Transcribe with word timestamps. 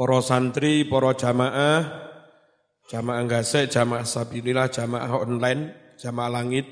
para 0.00 0.24
santri, 0.24 0.88
para 0.88 1.12
jamaah, 1.12 1.80
jamaah 2.88 3.20
gasek, 3.28 3.68
jamaah 3.68 4.08
sabilillah, 4.08 4.72
jamaah 4.72 5.12
online, 5.12 5.92
jamaah 6.00 6.40
langit. 6.40 6.64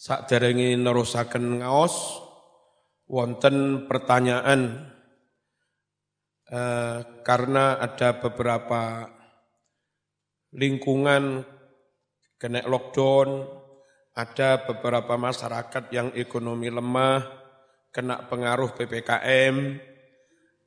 Sak 0.00 0.24
derengi 0.32 0.80
nerusaken 0.80 1.60
ngaos 1.60 2.24
wonten 3.12 3.84
pertanyaan 3.84 4.88
eh, 6.48 6.98
karena 7.28 7.76
ada 7.76 8.16
beberapa 8.16 9.04
lingkungan 10.56 11.44
kena 12.40 12.64
lockdown, 12.64 13.44
ada 14.16 14.64
beberapa 14.64 15.20
masyarakat 15.20 15.92
yang 15.92 16.08
ekonomi 16.16 16.72
lemah, 16.72 17.20
kena 17.92 18.24
pengaruh 18.32 18.72
PPKM, 18.72 19.89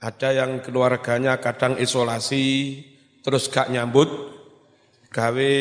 ada 0.03 0.35
yang 0.35 0.59
keluarganya 0.59 1.39
kadang 1.39 1.79
isolasi, 1.79 2.75
terus 3.23 3.47
gak 3.47 3.71
nyambut, 3.71 4.11
gawe 5.07 5.55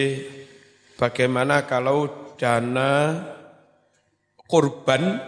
bagaimana 0.98 1.62
kalau 1.70 2.34
dana 2.34 3.23
kurban 4.51 5.23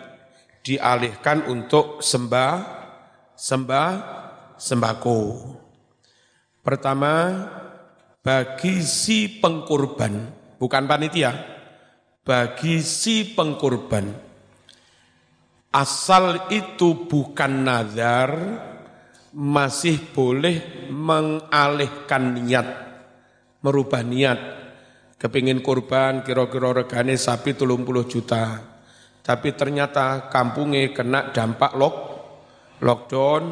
dialihkan 0.67 1.47
untuk 1.47 2.03
sembah, 2.03 2.55
sembah, 3.39 3.91
sembako. 4.59 5.21
Pertama, 6.67 7.15
bagi 8.19 8.83
si 8.83 9.39
pengkurban, 9.39 10.27
bukan 10.59 10.91
panitia, 10.91 11.39
bagi 12.27 12.83
si 12.83 13.31
pengkurban, 13.31 14.11
asal 15.71 16.51
itu 16.51 17.07
bukan 17.07 17.53
nazar, 17.63 18.31
masih 19.35 19.99
boleh 20.15 20.87
mengalihkan 20.95 22.39
niat, 22.39 22.67
merubah 23.67 24.07
niat. 24.07 24.41
Kepingin 25.19 25.59
kurban 25.65 26.23
kira-kira 26.23 26.85
regane 26.85 27.19
sapi 27.19 27.59
tulung 27.59 27.83
puluh 27.83 28.07
juta. 28.07 28.63
Tapi 29.25 29.57
ternyata 29.57 30.29
kampungnya 30.29 30.93
kena 30.93 31.33
dampak 31.33 31.73
lock, 31.81 31.97
lockdown, 32.85 33.43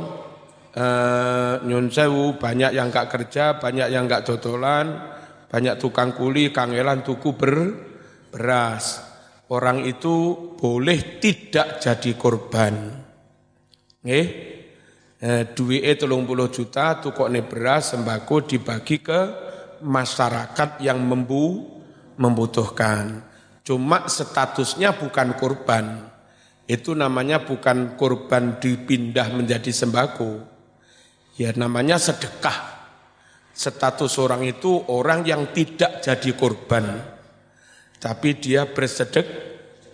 eh, 0.76 1.54
nyun 1.64 1.88
banyak 2.36 2.70
yang 2.76 2.92
gak 2.92 3.08
kerja, 3.08 3.56
banyak 3.56 3.88
yang 3.88 4.04
gak 4.04 4.28
dodolan, 4.28 5.16
banyak 5.48 5.80
tukang 5.80 6.12
kuli, 6.12 6.52
kangelan 6.52 7.00
tuku 7.00 7.32
ber, 7.32 7.56
beras. 8.28 9.00
Orang 9.48 9.88
itu 9.88 10.36
boleh 10.60 11.16
tidak 11.20 11.80
jadi 11.80 12.12
korban. 12.20 12.72
Nggih? 14.04 14.28
Eh, 15.22 15.46
duwike 15.54 15.94
30 16.02 16.50
juta 16.50 16.98
tukokne 16.98 17.46
beras 17.46 17.94
sembako 17.94 18.42
dibagi 18.42 18.98
ke 18.98 19.20
masyarakat 19.82 20.82
yang 20.82 20.98
membu, 20.98 21.78
membutuhkan. 22.18 23.22
Cuma 23.62 24.10
statusnya 24.10 24.98
bukan 24.98 25.38
korban. 25.38 26.10
Itu 26.66 26.98
namanya 26.98 27.42
bukan 27.42 27.94
korban 27.94 28.58
dipindah 28.58 29.30
menjadi 29.34 29.70
sembako. 29.70 30.42
Ya 31.38 31.54
namanya 31.54 31.98
sedekah. 31.98 32.74
Status 33.52 34.16
orang 34.16 34.48
itu 34.48 34.80
orang 34.90 35.28
yang 35.28 35.52
tidak 35.52 36.00
jadi 36.02 36.30
korban. 36.34 36.84
Tapi 38.02 38.34
dia 38.40 38.66
bersedek, 38.66 39.26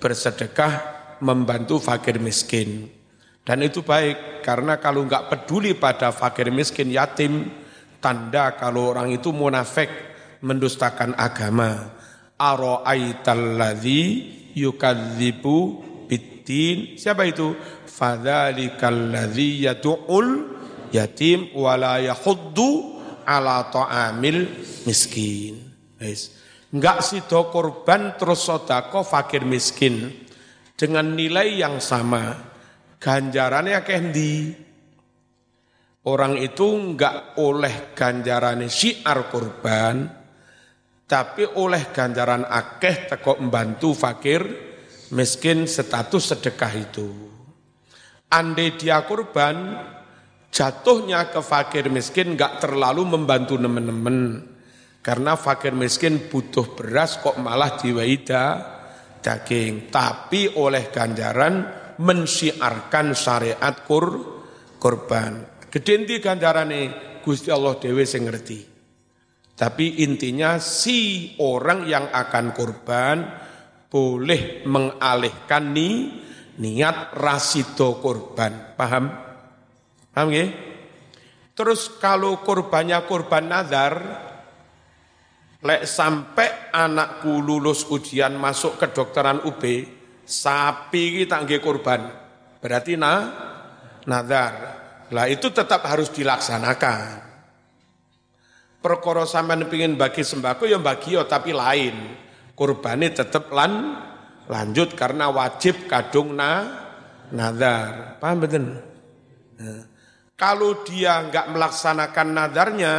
bersedekah 0.01 0.73
membantu 1.21 1.83
fakir 1.83 2.23
miskin. 2.23 2.98
Dan 3.49 3.65
itu 3.65 3.81
baik, 3.81 4.45
karena 4.45 4.77
kalau 4.77 5.09
nggak 5.09 5.33
peduli 5.33 5.73
pada 5.73 6.13
fakir 6.13 6.53
miskin 6.53 6.93
yatim, 6.93 7.49
tanda 7.97 8.53
kalau 8.61 8.93
orang 8.93 9.09
itu 9.09 9.33
munafik, 9.33 9.89
mendustakan 10.45 11.17
agama. 11.17 11.97
Aro'aitalladzi 12.37 14.05
yukadzibu 14.53 15.81
biddin. 16.05 17.01
Siapa 17.01 17.25
itu? 17.25 17.57
Fadzalikal 17.89 19.17
yadu'ul 19.33 20.29
yatim 20.93 21.49
wala 21.57 22.05
yahuddu 22.05 23.01
ala 23.25 23.73
ta'amil 23.73 24.45
miskin. 24.85 25.57
Guys. 25.97 26.37
Enggak 26.69 27.01
sido 27.01 27.49
korban 27.49 28.13
terus 28.21 28.45
sodako 28.45 29.01
fakir 29.01 29.41
miskin 29.49 30.13
dengan 30.77 31.17
nilai 31.17 31.65
yang 31.65 31.81
sama 31.81 32.48
ganjarannya 32.99 33.81
kendi. 33.87 34.35
Orang 36.09 36.39
itu 36.39 36.67
enggak 36.67 37.37
oleh 37.43 37.93
ganjarannya 37.93 38.71
syiar 38.71 39.29
kurban, 39.29 40.09
tapi 41.05 41.45
oleh 41.45 41.91
ganjaran 41.93 42.49
akeh 42.49 43.11
teko 43.11 43.43
membantu 43.43 43.93
fakir, 43.93 44.41
miskin 45.13 45.69
status 45.69 46.33
sedekah 46.33 46.73
itu. 46.75 47.09
Andai 48.29 48.77
dia 48.77 49.05
kurban, 49.05 49.85
jatuhnya 50.49 51.29
ke 51.29 51.41
fakir 51.45 51.93
miskin 51.93 52.37
enggak 52.37 52.61
terlalu 52.63 53.05
membantu 53.05 53.61
teman-teman. 53.61 54.49
Karena 55.05 55.37
fakir 55.37 55.73
miskin 55.73 56.29
butuh 56.29 56.77
beras 56.77 57.21
kok 57.21 57.37
malah 57.41 57.77
diwaida 57.77 58.45
daging. 59.21 59.89
Tapi 59.89 60.57
oleh 60.57 60.89
ganjaran 60.93 61.55
mensyiarkan 61.99 63.15
syariat 63.15 63.75
kur, 63.87 64.07
korban. 64.79 65.63
Gedenti 65.69 66.23
ganjarane 66.23 66.81
Gusti 67.21 67.53
Allah 67.53 67.77
dewe 67.77 68.07
sing 68.09 68.25
ngerti. 68.25 68.79
Tapi 69.59 70.07
intinya 70.07 70.63
si 70.63 71.35
orang 71.43 71.85
yang 71.91 72.09
akan 72.15 72.55
korban 72.55 73.17
boleh 73.91 74.63
mengalihkan 74.63 75.75
ni, 75.75 76.15
niat 76.63 77.11
rasido 77.19 77.99
korban. 77.99 78.79
Paham? 78.79 79.11
Paham 80.15 80.29
ya? 80.31 80.47
Terus 81.59 81.91
kalau 81.99 82.39
korbannya 82.47 83.03
korban 83.11 83.51
nazar, 83.51 83.99
lek 85.59 85.83
sampai 85.91 86.71
anakku 86.71 87.43
lulus 87.43 87.83
ujian 87.91 88.39
masuk 88.39 88.79
kedokteran 88.79 89.43
UB, 89.43 89.63
sapi 90.29 91.25
kita 91.25 91.41
nggih 91.41 91.65
korban. 91.65 92.05
Berarti 92.61 93.01
na 93.01 93.13
nazar. 94.05 94.53
Lah 95.09 95.25
itu 95.25 95.49
tetap 95.49 95.89
harus 95.89 96.13
dilaksanakan. 96.13 97.25
Perkara 98.79 99.25
sampean 99.25 99.67
pengin 99.67 99.97
bagi 99.97 100.21
sembako 100.21 100.69
ya 100.69 100.79
bagi 100.79 101.17
ya 101.17 101.25
tapi 101.25 101.57
lain. 101.57 101.97
Kurbane 102.53 103.09
tetap 103.11 103.49
lan 103.51 103.97
lanjut 104.47 104.93
karena 104.93 105.33
wajib 105.33 105.89
kadung 105.89 106.37
na 106.37 106.85
nazar. 107.33 108.21
Paham 108.21 108.37
betul? 108.45 108.65
Nah, 109.59 109.83
kalau 110.39 110.87
dia 110.87 111.19
enggak 111.19 111.51
melaksanakan 111.51 112.29
nadarnya, 112.31 112.95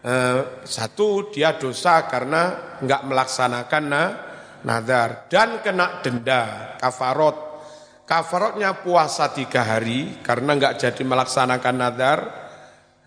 eh, 0.00 0.40
satu 0.64 1.28
dia 1.28 1.56
dosa 1.56 2.08
karena 2.08 2.76
enggak 2.80 3.02
melaksanakan 3.04 3.84
na, 3.84 4.04
nadar 4.66 5.30
dan 5.30 5.62
kena 5.62 6.02
denda 6.02 6.74
kafarot. 6.82 7.46
Kafarotnya 8.06 8.86
puasa 8.86 9.30
tiga 9.34 9.66
hari 9.66 10.22
karena 10.22 10.54
nggak 10.54 10.78
jadi 10.78 11.02
melaksanakan 11.02 11.76
nadar. 11.78 12.18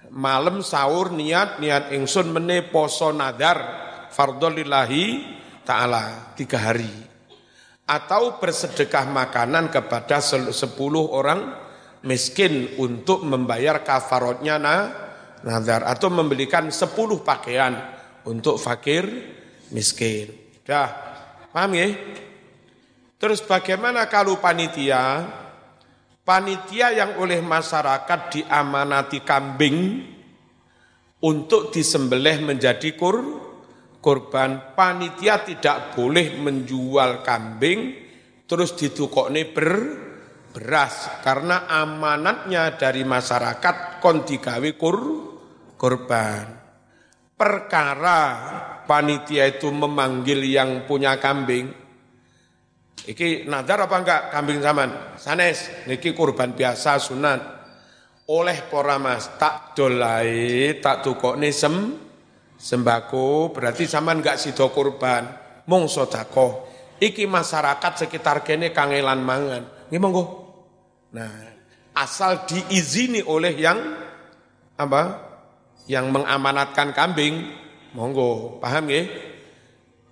Malam 0.09 0.65
sahur 0.65 1.13
niat 1.13 1.61
niat 1.61 1.93
ingsun 1.93 2.33
mene 2.33 2.65
poso 2.67 3.13
nadar 3.13 3.59
fardolillahi 4.11 5.05
taala 5.63 6.33
tiga 6.35 6.71
hari. 6.71 6.89
Atau 7.87 8.41
bersedekah 8.43 9.07
makanan 9.07 9.71
kepada 9.71 10.19
sepuluh 10.51 11.09
orang 11.15 11.53
miskin 12.03 12.75
untuk 12.77 13.23
membayar 13.23 13.81
kafarotnya 13.81 14.61
na, 14.61 14.75
nadar 15.41 15.87
atau 15.87 16.11
membelikan 16.11 16.69
sepuluh 16.69 17.23
pakaian 17.23 17.73
untuk 18.27 18.59
fakir 18.59 19.07
miskin. 19.73 20.29
Dah, 20.61 21.08
Paham 21.59 21.75
ya? 21.75 21.91
Terus 23.19 23.43
bagaimana 23.43 24.07
kalau 24.07 24.39
panitia? 24.39 25.27
Panitia 26.23 26.95
yang 26.95 27.19
oleh 27.19 27.43
masyarakat 27.43 28.31
diamanati 28.31 29.19
kambing 29.27 29.99
untuk 31.19 31.67
disembelih 31.67 32.47
menjadi 32.47 32.95
kur, 32.95 33.19
korban. 33.99 34.71
Panitia 34.71 35.43
tidak 35.43 35.99
boleh 35.99 36.39
menjual 36.39 37.27
kambing 37.27 38.07
terus 38.47 38.71
ditukokne 38.79 39.43
ber, 39.51 39.67
beras 40.55 41.19
karena 41.19 41.67
amanatnya 41.67 42.79
dari 42.79 43.03
masyarakat 43.03 43.99
kon 43.99 44.23
digawe 44.23 44.69
kur, 44.79 44.99
korban. 45.75 46.55
Perkara 47.35 48.23
panitia 48.89 49.45
itu 49.45 49.69
memanggil 49.69 50.41
yang 50.41 50.89
punya 50.89 51.21
kambing, 51.21 51.69
iki 53.05 53.45
nadar 53.45 53.85
apa 53.85 53.95
enggak 54.01 54.21
kambing 54.33 54.57
zaman? 54.65 55.13
Sanes, 55.21 55.69
niki 55.85 56.17
kurban 56.17 56.57
biasa 56.57 56.97
sunat. 56.97 57.59
oleh 58.29 58.69
para 58.69 59.01
mas 59.01 59.25
tak 59.41 59.73
dolai 59.73 60.77
tak 60.77 61.01
tukokne 61.01 61.49
sem 61.49 61.97
sembako 62.61 63.49
berarti 63.49 63.89
zaman 63.89 64.21
enggak 64.21 64.37
sido 64.37 64.69
kurban. 64.69 65.25
Mung 65.65 65.89
sodako 65.89 66.69
iki 67.01 67.25
masyarakat 67.25 68.05
sekitar 68.05 68.45
kene 68.45 68.69
kangelan 68.69 69.21
mangan. 69.25 69.89
Nggih 69.89 70.01
monggo. 70.01 70.25
Nah 71.17 71.57
asal 71.97 72.45
diizini 72.45 73.25
oleh 73.25 73.53
yang 73.57 73.79
apa? 74.77 75.25
Yang 75.89 76.05
mengamanatkan 76.13 76.93
kambing 76.93 77.49
monggo 77.93 78.61
paham 78.61 78.85
ya 78.91 79.03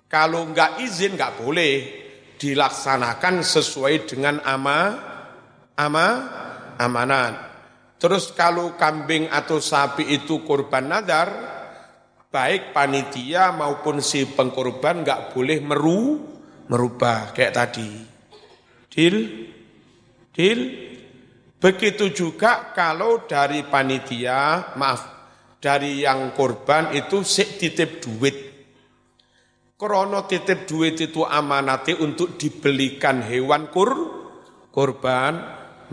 kalau 0.08 0.48
enggak 0.48 0.80
izin 0.82 1.14
enggak 1.14 1.36
boleh 1.38 1.74
dilaksanakan 2.38 3.42
sesuai 3.42 4.06
dengan 4.06 4.40
ama 4.46 4.78
ama 5.74 6.06
amanat 6.78 7.48
Terus 7.98 8.30
kalau 8.30 8.78
kambing 8.78 9.26
atau 9.26 9.58
sapi 9.58 10.06
itu 10.06 10.46
kurban 10.46 10.86
nadar, 10.86 11.28
baik 12.30 12.70
panitia 12.70 13.50
maupun 13.50 13.98
si 13.98 14.22
pengkorban 14.22 15.02
nggak 15.02 15.34
boleh 15.34 15.58
meru 15.58 16.22
merubah 16.70 17.34
kayak 17.34 17.54
tadi. 17.58 17.90
Deal? 18.86 19.16
Deal? 20.30 20.60
Begitu 21.58 22.14
juga 22.14 22.70
kalau 22.70 23.26
dari 23.26 23.66
panitia, 23.66 24.70
maaf, 24.78 25.17
dari 25.58 26.06
yang 26.06 26.32
korban 26.34 26.94
itu 26.94 27.26
sik 27.26 27.58
titip 27.58 27.98
duit. 27.98 28.36
Krono 29.78 30.26
titip 30.26 30.66
duit 30.66 30.98
itu 30.98 31.22
amanati 31.22 31.94
untuk 31.94 32.34
dibelikan 32.34 33.22
hewan 33.22 33.70
kur, 33.70 33.90
korban, 34.74 35.38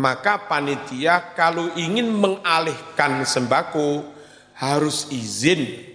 maka 0.02 0.50
panitia 0.50 1.38
kalau 1.38 1.70
ingin 1.78 2.10
mengalihkan 2.10 3.22
sembako 3.26 4.10
harus 4.58 5.06
izin 5.14 5.94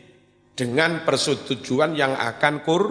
dengan 0.54 1.02
persetujuan 1.02 1.98
yang 1.98 2.14
akan 2.14 2.54
kur 2.62 2.84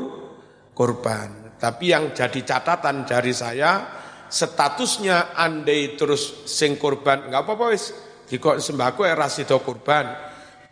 korban. 0.75 1.55
Tapi 1.59 1.91
yang 1.91 2.11
jadi 2.11 2.39
catatan 2.43 3.07
dari 3.07 3.31
saya 3.35 3.99
statusnya 4.29 5.35
andai 5.35 5.95
terus 5.97 6.45
sing 6.45 6.77
korban 6.77 7.27
nggak 7.27 7.41
apa-apa 7.43 7.65
wis 7.73 7.91
jika 8.29 8.61
sembako 8.61 9.01
era 9.09 9.25
sido 9.25 9.57
korban 9.59 10.28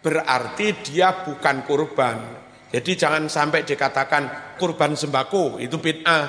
berarti 0.08 0.72
dia 0.88 1.12
bukan 1.20 1.68
korban. 1.68 2.18
Jadi 2.72 2.96
jangan 2.96 3.28
sampai 3.28 3.68
dikatakan 3.68 4.56
korban 4.56 4.96
sembako 4.96 5.60
itu 5.60 5.76
bid'ah. 5.84 6.26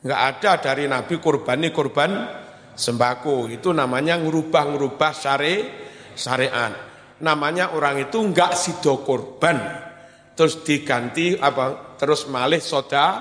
Nggak 0.00 0.20
ada 0.32 0.52
dari 0.64 0.88
Nabi 0.88 1.20
korban 1.20 1.60
ini 1.60 1.68
korban 1.68 2.08
sembako 2.72 3.52
itu 3.52 3.68
namanya 3.76 4.16
ngerubah-ngerubah 4.16 5.12
syari 5.12 5.56
syariat. 6.16 6.72
Namanya 7.20 7.76
orang 7.76 8.08
itu 8.08 8.16
enggak 8.16 8.56
sido 8.56 9.04
korban. 9.04 9.60
Terus 10.32 10.64
diganti 10.64 11.36
apa? 11.36 12.00
Terus 12.00 12.24
malih 12.32 12.64
soda 12.64 13.20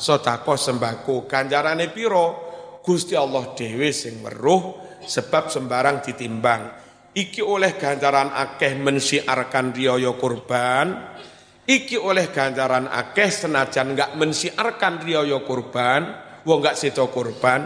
sodako 0.00 0.56
sembako. 0.56 1.28
Ganjarane 1.28 1.92
piro? 1.92 2.40
Gusti 2.80 3.12
Allah 3.12 3.52
dewi 3.52 3.92
sing 3.92 4.24
weruh 4.24 4.80
sebab 5.04 5.52
sembarang 5.52 6.00
ditimbang. 6.00 6.83
Iki 7.14 7.46
oleh 7.46 7.78
ganjaran 7.78 8.34
akeh 8.34 8.74
mensiarkan 8.74 9.70
riyo 9.70 10.18
korban. 10.18 11.14
Iki 11.62 11.94
oleh 11.96 12.34
ganjaran 12.34 12.90
akeh 12.90 13.30
senajan 13.30 13.94
enggak 13.94 14.18
mensiarkan 14.18 14.98
riyo 15.06 15.46
korban. 15.46 16.10
Wong 16.42 16.58
enggak 16.58 16.74
sido 16.74 17.06
korban 17.14 17.64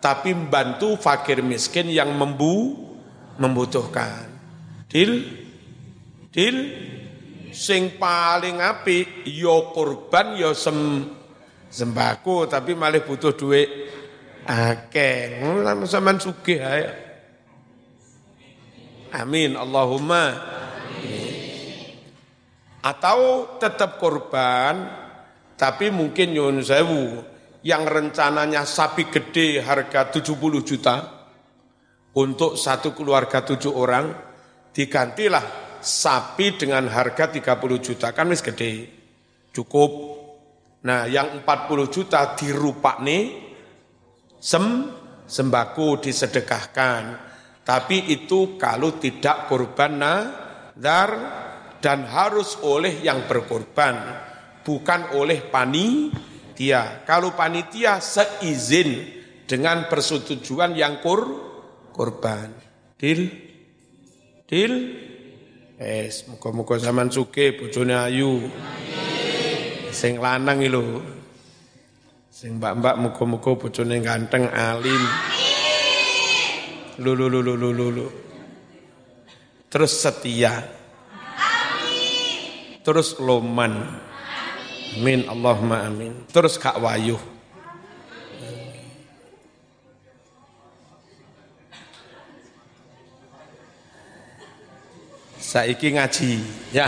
tapi 0.00 0.32
membantu 0.32 0.96
fakir 1.00 1.40
miskin 1.40 1.88
yang 1.88 2.12
membu 2.12 2.76
membutuhkan. 3.40 4.28
Dil, 4.84 5.24
dil, 6.28 6.56
sing 7.56 7.96
paling 7.96 8.60
api 8.60 9.28
yo 9.32 9.72
korban 9.72 10.36
yo 10.36 10.52
sem 10.52 11.08
sembako 11.70 12.52
tapi 12.52 12.76
malah 12.76 13.00
butuh 13.00 13.32
duit 13.32 13.68
akeh. 14.44 15.40
Sampean 15.88 16.20
sugih 16.20 16.60
ae. 16.60 17.09
Amin. 19.10 19.58
Allahumma. 19.58 20.38
Atau 22.80 23.18
tetap 23.60 24.00
korban 24.00 24.88
tapi 25.58 25.92
mungkin 25.92 26.32
nyun 26.32 26.62
sewu. 26.62 27.26
Yang 27.60 27.84
rencananya 27.92 28.64
sapi 28.64 29.12
gede 29.12 29.60
harga 29.60 30.08
70 30.08 30.32
juta 30.64 30.96
untuk 32.16 32.56
satu 32.56 32.96
keluarga 32.96 33.44
tujuh 33.44 33.76
orang 33.76 34.08
digantilah 34.72 35.76
sapi 35.76 36.56
dengan 36.56 36.88
harga 36.88 37.28
30 37.28 37.84
juta. 37.84 38.16
Kan 38.16 38.32
wis 38.32 38.40
gede. 38.40 38.88
Cukup. 39.52 39.90
Nah 40.88 41.04
yang 41.04 41.44
40 41.44 41.92
juta 41.92 42.32
dirupak 42.32 43.04
nih 43.04 43.24
sem 44.40 44.88
sembako 45.28 46.00
disedekahkan 46.00 47.29
tapi 47.62 48.10
itu 48.10 48.56
kalau 48.58 48.96
tidak 48.96 49.46
korban 49.46 50.00
nadar 50.00 51.10
dan 51.80 52.04
harus 52.08 52.60
oleh 52.64 53.00
yang 53.00 53.24
berkorban 53.24 53.94
bukan 54.64 55.16
oleh 55.16 55.44
pani 55.48 56.10
panitia. 56.60 57.08
Kalau 57.08 57.32
panitia 57.32 57.96
seizin 58.04 59.08
dengan 59.48 59.88
persetujuan 59.88 60.76
yang 60.76 61.00
kur 61.00 61.24
korban. 61.96 62.52
Dil? 63.00 63.32
Dil? 64.44 64.72
Es, 65.80 66.28
muka-muka 66.28 66.76
zaman 66.76 67.08
suke 67.08 67.56
bojone 67.56 67.96
ayu. 67.96 68.44
Sing 69.88 70.20
lanang 70.20 70.60
lho. 70.60 71.00
Sing 72.28 72.60
mbak-mbak 72.60 73.00
muka-muka 73.00 73.56
bojone 73.56 74.04
ganteng 74.04 74.44
alim. 74.52 75.00
Lu 75.00 75.39
lu 77.00 77.16
lu 77.16 77.26
lu 77.32 77.56
lu 77.56 77.88
lu. 77.88 78.06
Terus 79.72 79.92
setia. 79.96 80.60
Terus 82.84 83.16
loman. 83.16 84.00
Amin 85.00 85.24
Allahumma 85.24 85.86
amin. 85.86 86.28
Terus 86.28 86.60
Kak 86.60 86.76
Wayu. 86.82 87.16
Saiki 95.50 95.98
ngaji, 95.98 96.32
ya. 96.70 96.86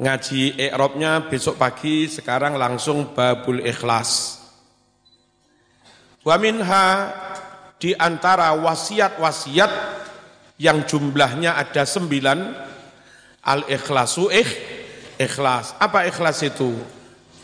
Ngaji 0.00 0.56
ikrobnya 0.56 1.28
besok 1.28 1.60
pagi, 1.60 2.08
sekarang 2.08 2.56
langsung 2.56 3.12
babul 3.12 3.60
ikhlas. 3.60 4.33
Wa 6.24 6.40
minha 6.40 7.12
di 7.76 7.92
antara 7.92 8.56
wasiat-wasiat 8.56 9.72
yang 10.56 10.88
jumlahnya 10.88 11.60
ada 11.60 11.84
sembilan, 11.84 12.38
Al-ikhlasu 13.44 14.32
ikh, 14.32 14.52
ikhlas. 15.20 15.76
Apa 15.76 16.08
ikhlas 16.08 16.40
itu? 16.48 16.72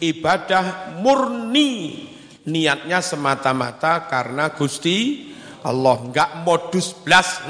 Ibadah 0.00 0.96
murni. 0.96 2.08
Niatnya 2.40 3.04
semata-mata 3.04 4.08
karena 4.08 4.48
Gusti 4.56 5.28
Allah. 5.60 6.00
Enggak 6.00 6.40
modus 6.40 6.96
blas. 6.96 7.44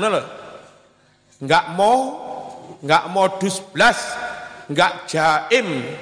Enggak 1.39 1.65
mau, 1.79 1.99
enggak 2.83 3.05
modus 3.15 3.63
blas. 3.71 4.19
Enggak 4.67 5.07
jaim. 5.07 5.95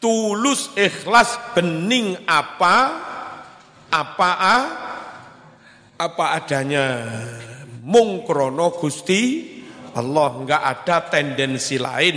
Tulus 0.00 0.72
ikhlas 0.80 1.36
bening 1.52 2.16
apa, 2.24 2.76
apa 3.90 4.30
apa 5.98 6.24
adanya. 6.38 6.86
Mungkrono 7.80 8.76
Gusti 8.76 9.50
Allah 9.98 10.30
nggak 10.36 10.62
ada 10.62 10.96
tendensi 11.10 11.80
lain 11.80 12.16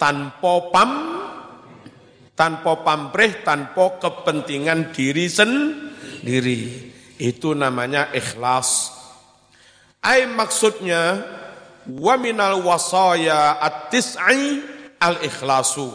tanpa 0.00 0.52
pam 0.72 0.90
tanpa 2.32 2.80
pamrih 2.80 3.44
tanpa 3.44 4.00
kepentingan 4.00 4.90
diri 4.94 5.26
sendiri. 5.28 6.60
Itu 7.20 7.52
namanya 7.52 8.10
ikhlas. 8.10 8.98
Ai 10.02 10.26
maksudnya 10.26 11.22
wa 11.86 12.14
minal 12.18 12.62
wasaya 12.62 13.58
at-tis'i 13.62 14.62
al 14.98 15.22
ikhlasu 15.22 15.90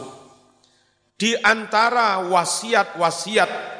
di 1.18 1.34
antara 1.34 2.22
wasiat-wasiat 2.30 3.77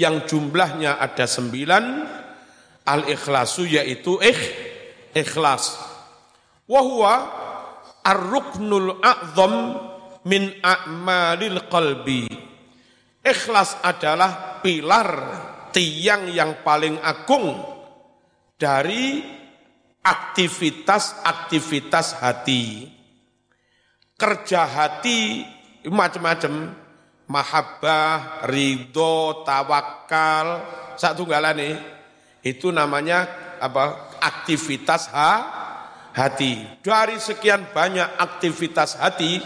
yang 0.00 0.24
jumlahnya 0.24 0.96
ada 0.96 1.28
sembilan 1.28 1.84
al 2.88 3.04
ikhlasu 3.04 3.68
yaitu 3.68 4.16
ikh 4.16 4.42
ikhlas. 5.12 5.76
Wahwa 6.64 7.28
ar-ruknul 8.00 8.96
a'zam 9.04 9.76
min 10.24 10.56
a'malil 10.64 11.68
qalbi. 11.68 12.24
Ikhlas 13.20 13.76
adalah 13.84 14.64
pilar 14.64 15.08
tiang 15.76 16.32
yang 16.32 16.64
paling 16.64 16.96
agung 17.04 17.60
dari 18.56 19.20
aktivitas-aktivitas 20.00 22.24
hati. 22.24 22.88
Kerja 24.16 24.64
hati 24.64 25.44
macam-macam, 25.84 26.72
mahabbah, 27.30 28.42
ridho, 28.50 29.46
tawakal, 29.46 30.66
satu 30.98 31.22
galane 31.22 31.78
itu 32.42 32.74
namanya 32.74 33.30
apa? 33.62 34.10
aktivitas 34.20 35.08
ha, 35.16 35.32
hati. 36.12 36.60
Dari 36.84 37.16
sekian 37.16 37.72
banyak 37.72 38.20
aktivitas 38.20 39.00
hati, 39.00 39.40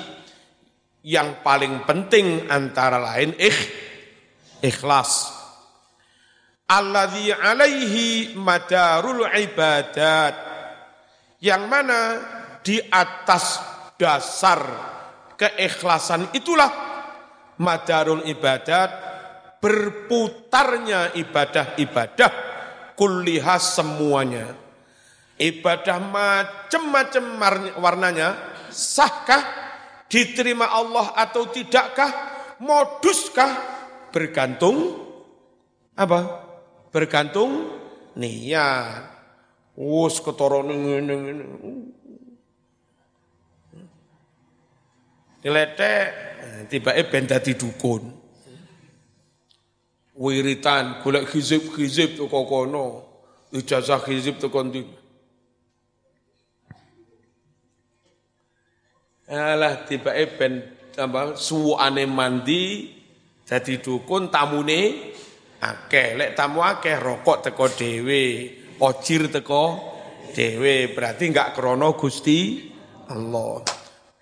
yang 1.04 1.44
paling 1.46 1.84
penting 1.86 2.50
antara 2.50 2.98
lain 2.98 3.36
ikh, 3.38 3.60
ikhlas. 4.64 5.30
Alladhi 6.66 7.30
alaihi 7.30 8.34
madarul 8.34 9.28
ibadat. 9.28 10.34
Yang 11.38 11.62
mana 11.68 12.00
di 12.64 12.80
atas 12.80 13.60
dasar 14.00 14.64
keikhlasan 15.36 16.32
itulah 16.32 16.93
madarul 17.58 18.24
ibadat 18.26 18.90
berputarnya 19.62 21.16
ibadah-ibadah 21.16 22.32
kullihas 22.98 23.80
semuanya. 23.80 24.54
Ibadah 25.34 25.98
macam-macam 25.98 27.24
warnanya 27.82 28.38
sahkah 28.70 29.42
diterima 30.06 30.70
Allah 30.70 31.10
atau 31.18 31.50
tidakkah 31.50 32.10
moduskah 32.62 33.50
bergantung 34.14 34.94
apa? 35.98 36.46
Bergantung 36.94 37.74
niat. 38.14 39.10
Wus 39.74 40.22
ketara 40.22 40.62
ngene 40.62 41.14
ngene. 45.44 45.76
Diletek 45.76 46.06
tibake 46.72 47.02
ben 47.12 47.28
dadi 47.28 47.52
dukun. 47.52 48.02
Wiritan 50.16 51.04
golek 51.04 51.28
hizib-hizib 51.28 52.16
teko 52.16 52.40
kono. 52.48 52.86
Ijazah 53.52 54.00
hizib 54.08 54.40
teko 54.40 54.64
ndi? 54.64 54.82
Alah 59.28 59.84
tibake 59.84 60.24
ben 60.38 60.54
apa 60.94 61.34
suwane 61.34 62.06
mandi 62.06 62.86
jadi 63.42 63.82
dukun 63.82 64.30
tamune 64.30 65.12
akeh 65.58 66.14
lek 66.14 66.38
tamu 66.38 66.62
akeh 66.62 67.02
rokok 67.02 67.50
teko 67.50 67.66
dhewe 67.66 68.22
ojir 68.78 69.26
teko 69.26 69.64
dhewe 70.30 70.94
berarti 70.94 71.34
enggak 71.34 71.58
krono 71.58 71.98
Gusti 71.98 72.70
Allah 73.10 73.73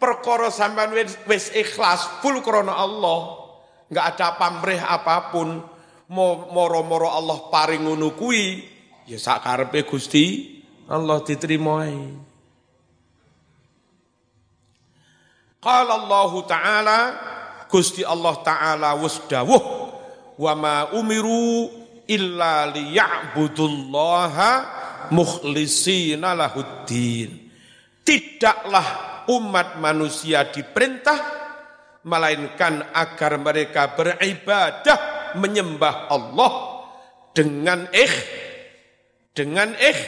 perkara 0.02 0.50
sampean 0.50 0.90
wis 1.30 1.54
ikhlas 1.54 2.18
full 2.18 2.42
krono 2.42 2.74
Allah. 2.74 3.38
Enggak 3.86 4.18
ada 4.18 4.34
pamrih 4.34 4.82
apa 4.82 5.30
pun. 5.30 5.62
Moro-moro 6.12 7.08
Allah 7.08 7.48
paring 7.48 7.88
ngono 7.88 8.12
kuwi 8.12 8.60
ya 9.08 9.16
sak 9.16 9.48
karepe 9.48 9.88
Gusti 9.88 10.60
Allah 10.84 11.24
diterima 11.24 11.88
Qala 15.56 15.92
Allah 15.96 16.32
Ta'ala 16.44 16.98
Gusti 17.64 18.04
Allah 18.04 18.36
Ta'ala 18.44 18.92
wis 19.00 19.24
dawuh 19.24 19.64
wa 20.36 20.52
ma 20.52 20.92
umiru 20.92 21.72
illa 22.04 22.68
liya'budullaha 22.68 24.50
mukhlisina 25.08 26.36
lahuddin. 26.36 27.48
Tidaklah 28.04 29.11
umat 29.28 29.78
manusia 29.78 30.48
diperintah 30.48 31.18
melainkan 32.02 32.82
agar 32.90 33.38
mereka 33.38 33.94
beribadah 33.94 35.32
menyembah 35.38 36.10
Allah 36.10 36.52
dengan 37.30 37.86
ikh 37.94 38.16
dengan 39.32 39.72
ikh 39.78 40.00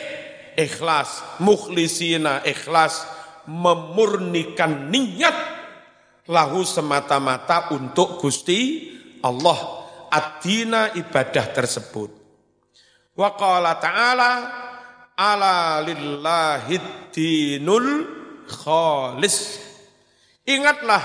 ikhlas 0.58 1.40
mukhlisina 1.40 2.42
ikhlas 2.42 3.06
memurnikan 3.46 4.90
niat 4.90 5.36
lahu 6.28 6.64
semata-mata 6.64 7.72
untuk 7.76 8.20
Gusti 8.20 8.90
Allah 9.20 9.84
ad-dina 10.08 10.92
ibadah 10.96 11.46
tersebut. 11.52 12.10
Wa 13.14 13.36
qala 13.36 13.76
ta'ala 13.78 14.30
ala 15.14 15.80
lillahi 15.84 17.10
dinul 17.12 17.86
khalis. 18.48 19.60
Ingatlah 20.44 21.02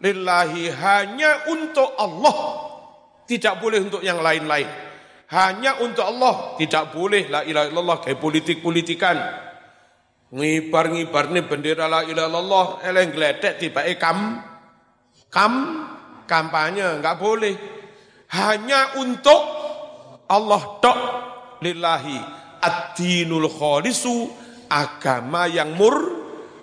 lillahi 0.00 0.68
hanya 0.70 1.50
untuk 1.52 1.96
Allah. 1.96 2.36
Tidak 3.24 3.62
boleh 3.62 3.78
untuk 3.78 4.02
yang 4.02 4.18
lain-lain. 4.18 4.66
Hanya 5.30 5.78
untuk 5.78 6.02
Allah, 6.02 6.58
tidak 6.58 6.90
boleh 6.90 7.30
la 7.30 7.46
ilaha 7.46 7.70
illallah 7.70 7.98
kayak 8.02 8.18
politik-politikan. 8.18 9.16
Ngibar-ngibar 10.34 11.30
nih 11.30 11.46
bendera 11.46 11.86
la 11.86 12.02
ilaha 12.02 12.26
illallah, 12.26 12.66
eleng 12.82 13.14
gledek 13.14 13.62
tiba 13.62 13.86
kam 13.94 14.42
kam 15.30 15.52
kampanye 16.26 16.98
enggak 16.98 17.18
boleh 17.22 17.54
hanya 18.34 18.98
untuk 18.98 19.42
Allah 20.26 20.62
tok 20.82 20.98
lillahi 21.62 22.18
ad-dinul 22.62 23.46
khalisu 23.50 24.30
agama 24.70 25.46
yang 25.46 25.74
mur 25.74 26.09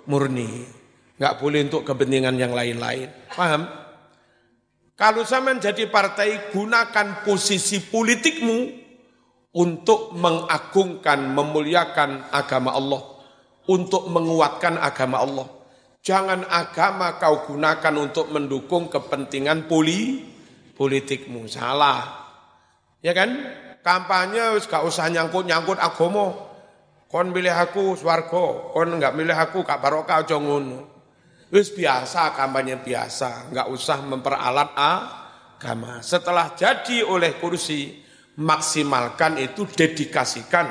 murni. 0.08 0.64
Enggak 1.20 1.36
boleh 1.38 1.60
untuk 1.68 1.82
kepentingan 1.84 2.34
yang 2.40 2.56
lain-lain. 2.56 3.12
Paham? 3.36 3.68
Kalau 4.98 5.22
saya 5.22 5.46
menjadi 5.46 5.86
partai, 5.86 6.50
gunakan 6.50 7.22
posisi 7.22 7.78
politikmu 7.78 8.58
untuk 9.54 10.10
mengagungkan, 10.18 11.22
memuliakan 11.34 12.34
agama 12.34 12.74
Allah, 12.74 13.02
untuk 13.70 14.10
menguatkan 14.10 14.74
agama 14.74 15.22
Allah. 15.22 15.46
Jangan 16.02 16.46
agama 16.50 17.14
kau 17.18 17.46
gunakan 17.46 17.94
untuk 17.94 18.30
mendukung 18.34 18.90
kepentingan 18.90 19.70
poli, 19.70 20.22
politikmu 20.74 21.46
salah. 21.46 22.26
Ya 23.02 23.14
kan? 23.14 23.34
Kampanye 23.82 24.58
gak 24.66 24.82
usah 24.82 25.10
nyangkut-nyangkut 25.10 25.78
agama. 25.78 26.47
Kon 27.08 27.32
milih 27.32 27.56
aku 27.56 27.96
swarga, 27.96 28.76
kon 28.76 29.00
enggak 29.00 29.16
milih 29.16 29.32
aku 29.32 29.64
gak 29.64 29.80
barokah 29.80 30.28
aja 30.28 30.36
ngono. 30.36 31.00
Wis 31.48 31.72
biasa 31.72 32.36
kampanye 32.36 32.84
biasa, 32.84 33.48
enggak 33.48 33.72
usah 33.72 34.04
memperalat 34.04 34.76
agama. 34.76 36.04
Setelah 36.04 36.52
jadi 36.52 37.00
oleh 37.00 37.40
kursi, 37.40 38.04
maksimalkan 38.36 39.40
itu 39.40 39.64
dedikasikan 39.64 40.68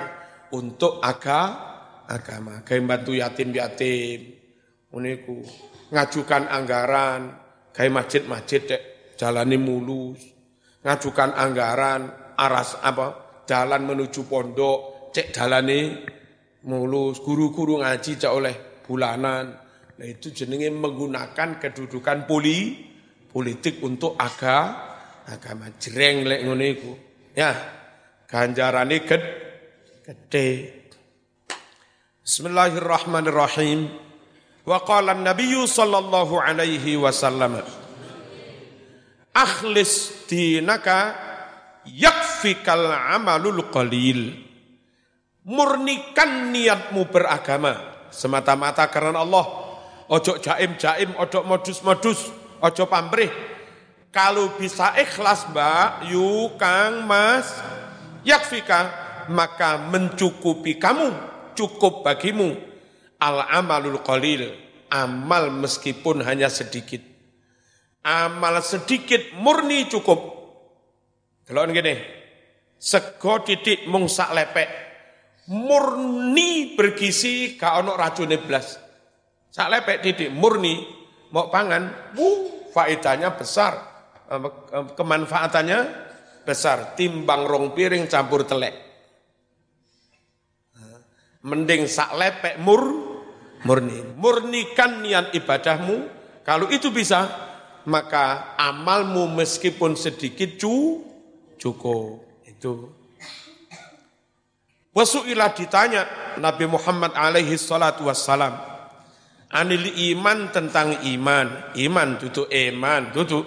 untuk 0.54 1.02
aga, 1.02 1.42
agama. 2.06 2.62
Kayak 2.62 2.86
bantu 2.86 3.18
yatim-yatim, 3.18 4.38
uniku 4.94 5.42
ngajukan 5.90 6.54
anggaran, 6.54 7.34
kayak 7.74 7.98
masjid-masjid 7.98 8.62
dek 8.62 8.82
jalani 9.18 9.58
mulus, 9.58 10.22
ngajukan 10.86 11.34
anggaran, 11.34 12.14
aras 12.38 12.78
apa, 12.86 13.42
jalan 13.50 13.90
menuju 13.90 14.30
pondok, 14.30 15.10
cek 15.10 15.34
jalani 15.34 15.98
mulus, 16.68 17.24
guru-guru 17.24 17.80
ngaji 17.80 18.12
cek 18.20 18.32
oleh 18.32 18.84
bulanan. 18.84 19.56
Nah 19.98 20.06
itu 20.08 20.30
jenenge 20.30 20.70
menggunakan 20.70 21.58
kedudukan 21.58 22.28
poli, 22.28 22.76
politik 23.32 23.82
untuk 23.82 24.14
aga, 24.20 24.60
agama 25.26 25.72
jereng 25.80 26.28
lek 26.28 26.42
ngono 26.46 26.64
iku. 26.64 26.92
Ya, 27.34 27.52
ganjarane 28.28 29.02
ged, 29.02 29.24
gede. 30.06 30.50
Bismillahirrahmanirrahim. 32.22 33.88
Wa 34.68 34.84
qala 34.84 35.16
an-nabiy 35.16 35.56
sallallahu 35.64 36.44
alaihi 36.44 37.00
wasallam 37.00 37.64
akhlis 39.38 40.26
dinaka 40.26 41.14
yakfikal 41.86 42.90
amalul 42.90 43.70
qalil. 43.70 44.47
Murnikan 45.48 46.52
niatmu 46.52 47.08
beragama 47.08 48.06
semata-mata 48.12 48.84
karena 48.92 49.24
Allah. 49.24 49.48
Ojo 50.08 50.40
jaim-jaim, 50.40 51.16
ojo 51.20 51.44
modus-modus, 51.44 52.32
ojo 52.64 52.84
pamrih. 52.88 53.32
Kalau 54.12 54.56
bisa 54.56 54.96
ikhlas 54.96 55.48
mbak, 55.52 56.08
yu 56.12 56.52
kang 56.56 57.04
mas, 57.04 57.60
yakfika, 58.24 58.92
maka 59.32 59.80
mencukupi 59.88 60.80
kamu, 60.80 61.12
cukup 61.56 62.08
bagimu. 62.08 62.56
Al-amalul 63.20 64.00
qalil, 64.04 64.52
amal 64.88 65.52
meskipun 65.52 66.24
hanya 66.24 66.48
sedikit 66.48 67.18
amal 68.08 68.64
sedikit 68.64 69.36
murni 69.36 69.92
cukup. 69.92 70.20
Kalau 71.44 71.68
gini, 71.68 71.96
Sego 72.80 73.44
titik 73.44 73.84
mung 73.92 74.08
sak 74.08 74.32
lepek. 74.32 74.70
Murni 75.48 76.76
bergizi 76.76 77.56
gak 77.56 77.80
ono 77.80 77.96
racun 77.96 78.36
blas. 78.44 78.76
Sak 79.48 79.72
lepek 79.72 80.04
titik 80.04 80.30
murni 80.36 80.84
mau 81.32 81.48
pangan, 81.48 82.14
wuh, 82.20 82.72
faedahnya 82.76 83.32
besar. 83.40 83.80
Kemanfaatannya 85.00 85.80
besar 86.44 87.00
timbang 87.00 87.48
rong 87.48 87.72
piring 87.72 88.12
campur 88.12 88.44
telek. 88.44 88.76
Mending 91.48 91.88
sak 91.88 92.12
lepek 92.12 92.60
mur 92.60 92.84
murni. 93.64 94.04
Murnikan 94.20 95.00
niat 95.00 95.32
ibadahmu. 95.32 96.20
Kalau 96.44 96.68
itu 96.68 96.92
bisa, 96.92 97.24
maka 97.88 98.56
amalmu 98.60 99.32
meskipun 99.32 99.96
sedikit 99.96 100.60
cu, 100.60 101.04
cukup. 101.56 102.24
Itu. 102.44 102.97
Wasu'ilah 104.98 105.54
ditanya 105.54 106.02
Nabi 106.42 106.66
Muhammad 106.66 107.14
alaihi 107.14 107.54
salatu 107.54 108.10
wassalam. 108.10 108.58
Anil 109.54 109.94
iman 110.10 110.50
tentang 110.50 111.06
iman. 111.06 111.78
Iman 111.78 112.18
duduk 112.18 112.50
iman, 112.50 113.14
duduk. 113.14 113.46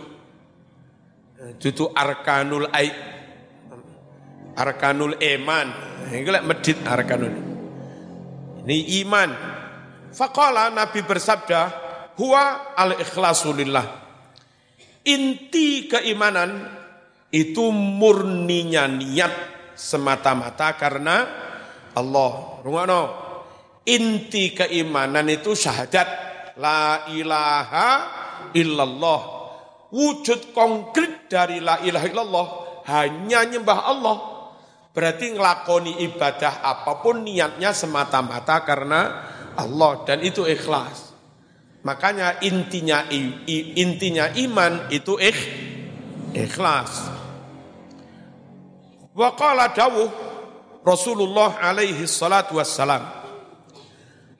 Duduk 1.58 1.90
arkanul 1.90 2.70
ay, 2.70 2.94
arkanul 4.54 5.18
iman. 5.18 5.66
Ini 6.14 6.38
medit 6.46 6.78
arkanul. 6.86 7.34
Ini 8.62 9.02
iman. 9.02 9.30
Faqala 10.14 10.70
Nabi 10.70 11.02
bersabda, 11.02 11.60
huwa 12.14 12.74
al-ikhlasulillah 12.78 13.86
Inti 15.00 15.88
keimanan 15.88 16.68
itu 17.32 17.72
murninya 17.72 18.84
niat 18.84 19.32
semata-mata 19.72 20.76
karena 20.76 21.39
Allah. 21.96 22.62
Rungono. 22.62 23.02
Inti 23.88 24.52
keimanan 24.52 25.26
itu 25.32 25.56
syahadat 25.56 26.08
la 26.60 27.08
ilaha 27.10 27.88
illallah. 28.54 29.20
Wujud 29.90 30.54
konkret 30.54 31.26
dari 31.26 31.58
la 31.58 31.82
ilaha 31.82 32.06
illallah 32.06 32.46
hanya 32.86 33.42
nyembah 33.48 33.78
Allah. 33.82 34.18
Berarti 34.90 35.34
ngelakoni 35.34 36.02
ibadah 36.06 36.62
apa 36.62 36.98
pun 37.02 37.22
niatnya 37.22 37.70
semata-mata 37.74 38.62
karena 38.62 39.00
Allah 39.58 40.02
dan 40.06 40.22
itu 40.22 40.46
ikhlas. 40.46 41.10
Makanya 41.80 42.44
intinya 42.44 43.08
intinya 43.74 44.28
iman 44.36 44.92
itu 44.92 45.16
ikh, 45.16 45.40
ikhlas. 46.36 47.08
Wa 49.16 49.34
qala 49.34 49.72
dawuh 49.72 50.29
Rasulullah 50.80 51.60
alaihi 51.60 52.08
salatu 52.08 52.56
wassalam. 52.56 53.04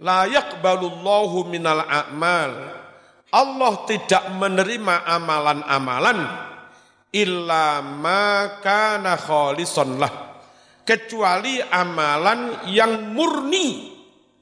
La 0.01 0.25
yaqbalullahu 0.25 1.45
minal 1.45 1.85
a'mal. 1.85 2.53
Allah 3.31 3.73
tidak 3.87 4.27
menerima 4.41 5.07
amalan-amalan 5.07 6.19
illa 7.13 7.85
ma 7.85 8.59
kana 8.59 9.15
khalisan 9.21 10.01
lah. 10.01 10.43
Kecuali 10.83 11.63
amalan 11.63 12.67
yang 12.73 13.15
murni 13.15 13.95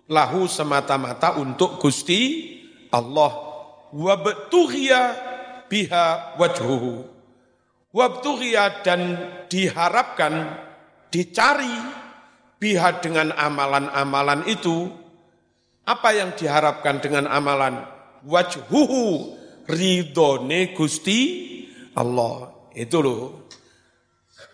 lahu 0.09 0.49
semata-mata 0.49 1.37
untuk 1.37 1.77
Gusti 1.77 2.55
Allah. 2.95 3.33
Wabtughiya 3.93 5.01
biha 5.69 6.39
wajhuhu. 6.41 7.05
Wabtughiya 7.93 8.87
dan 8.87 9.01
diharapkan 9.51 10.68
dicari 11.09 11.77
biha 12.59 13.01
dengan 13.01 13.33
amalan-amalan 13.33 14.45
itu 14.51 14.91
apa 15.89 16.13
yang 16.13 16.37
diharapkan 16.37 17.01
dengan 17.01 17.25
amalan? 17.33 17.81
Wajhuhu 18.29 19.33
ridone 19.65 20.77
Gusti 20.77 21.21
Allah. 21.97 22.53
Itu 22.77 23.01
loh. 23.01 23.49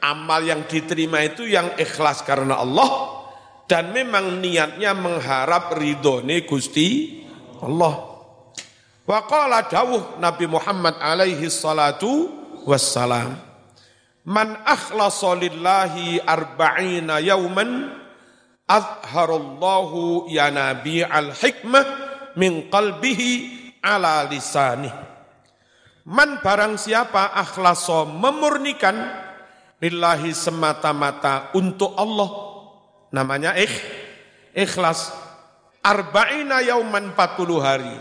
Amal 0.05 0.45
yang 0.47 0.69
diterima 0.69 1.25
itu 1.25 1.49
yang 1.49 1.75
ikhlas 1.81 2.23
karena 2.23 2.61
Allah 2.61 3.25
dan 3.65 3.91
memang 3.91 4.39
niatnya 4.39 4.93
mengharap 4.93 5.75
ridone 5.75 6.45
Gusti 6.45 7.25
Allah. 7.65 8.15
Wa 9.05 9.21
qala 9.29 9.69
dawuh 9.69 10.21
Nabi 10.21 10.47
Muhammad 10.49 10.97
alaihi 11.01 11.49
salatu 11.49 12.31
wassalam. 12.65 13.37
Man 14.25 14.57
akhlasa 14.65 15.37
lillahi 15.37 16.17
arba'ina 16.25 17.21
yauman 17.21 17.93
azharallahu 18.65 20.33
ya 20.33 20.49
nabi 20.49 21.05
al 21.05 21.37
hikmah 21.37 21.85
min 22.41 22.73
qalbihi 22.73 23.31
ala 23.85 24.25
lisanih. 24.25 24.93
Man 26.09 26.41
barang 26.41 26.81
siapa 26.81 27.37
akhlasa 27.37 28.09
memurnikan 28.09 28.97
lillahi 29.81 30.33
semata-mata 30.33 31.53
untuk 31.57 31.93
Allah. 31.97 32.31
Namanya 33.13 33.57
ikh, 33.61 33.77
ikhlas. 34.57 35.13
Arba'ina 35.85 36.65
yauman 36.65 37.13
40 37.13 37.61
hari 37.61 37.93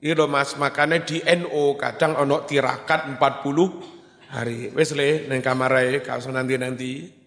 Iro 0.00 0.24
mas 0.30 0.56
makanya 0.56 1.02
di 1.04 1.20
NO 1.20 1.76
kadang 1.76 2.16
ono 2.16 2.46
tirakat 2.48 3.18
40 3.20 3.99
hari. 4.30 4.70
Wes 4.70 4.94
le 4.94 5.26
neng 5.26 5.42
kamarai 5.42 6.00
kau 6.00 6.18
nanti-nanti. 6.30 7.18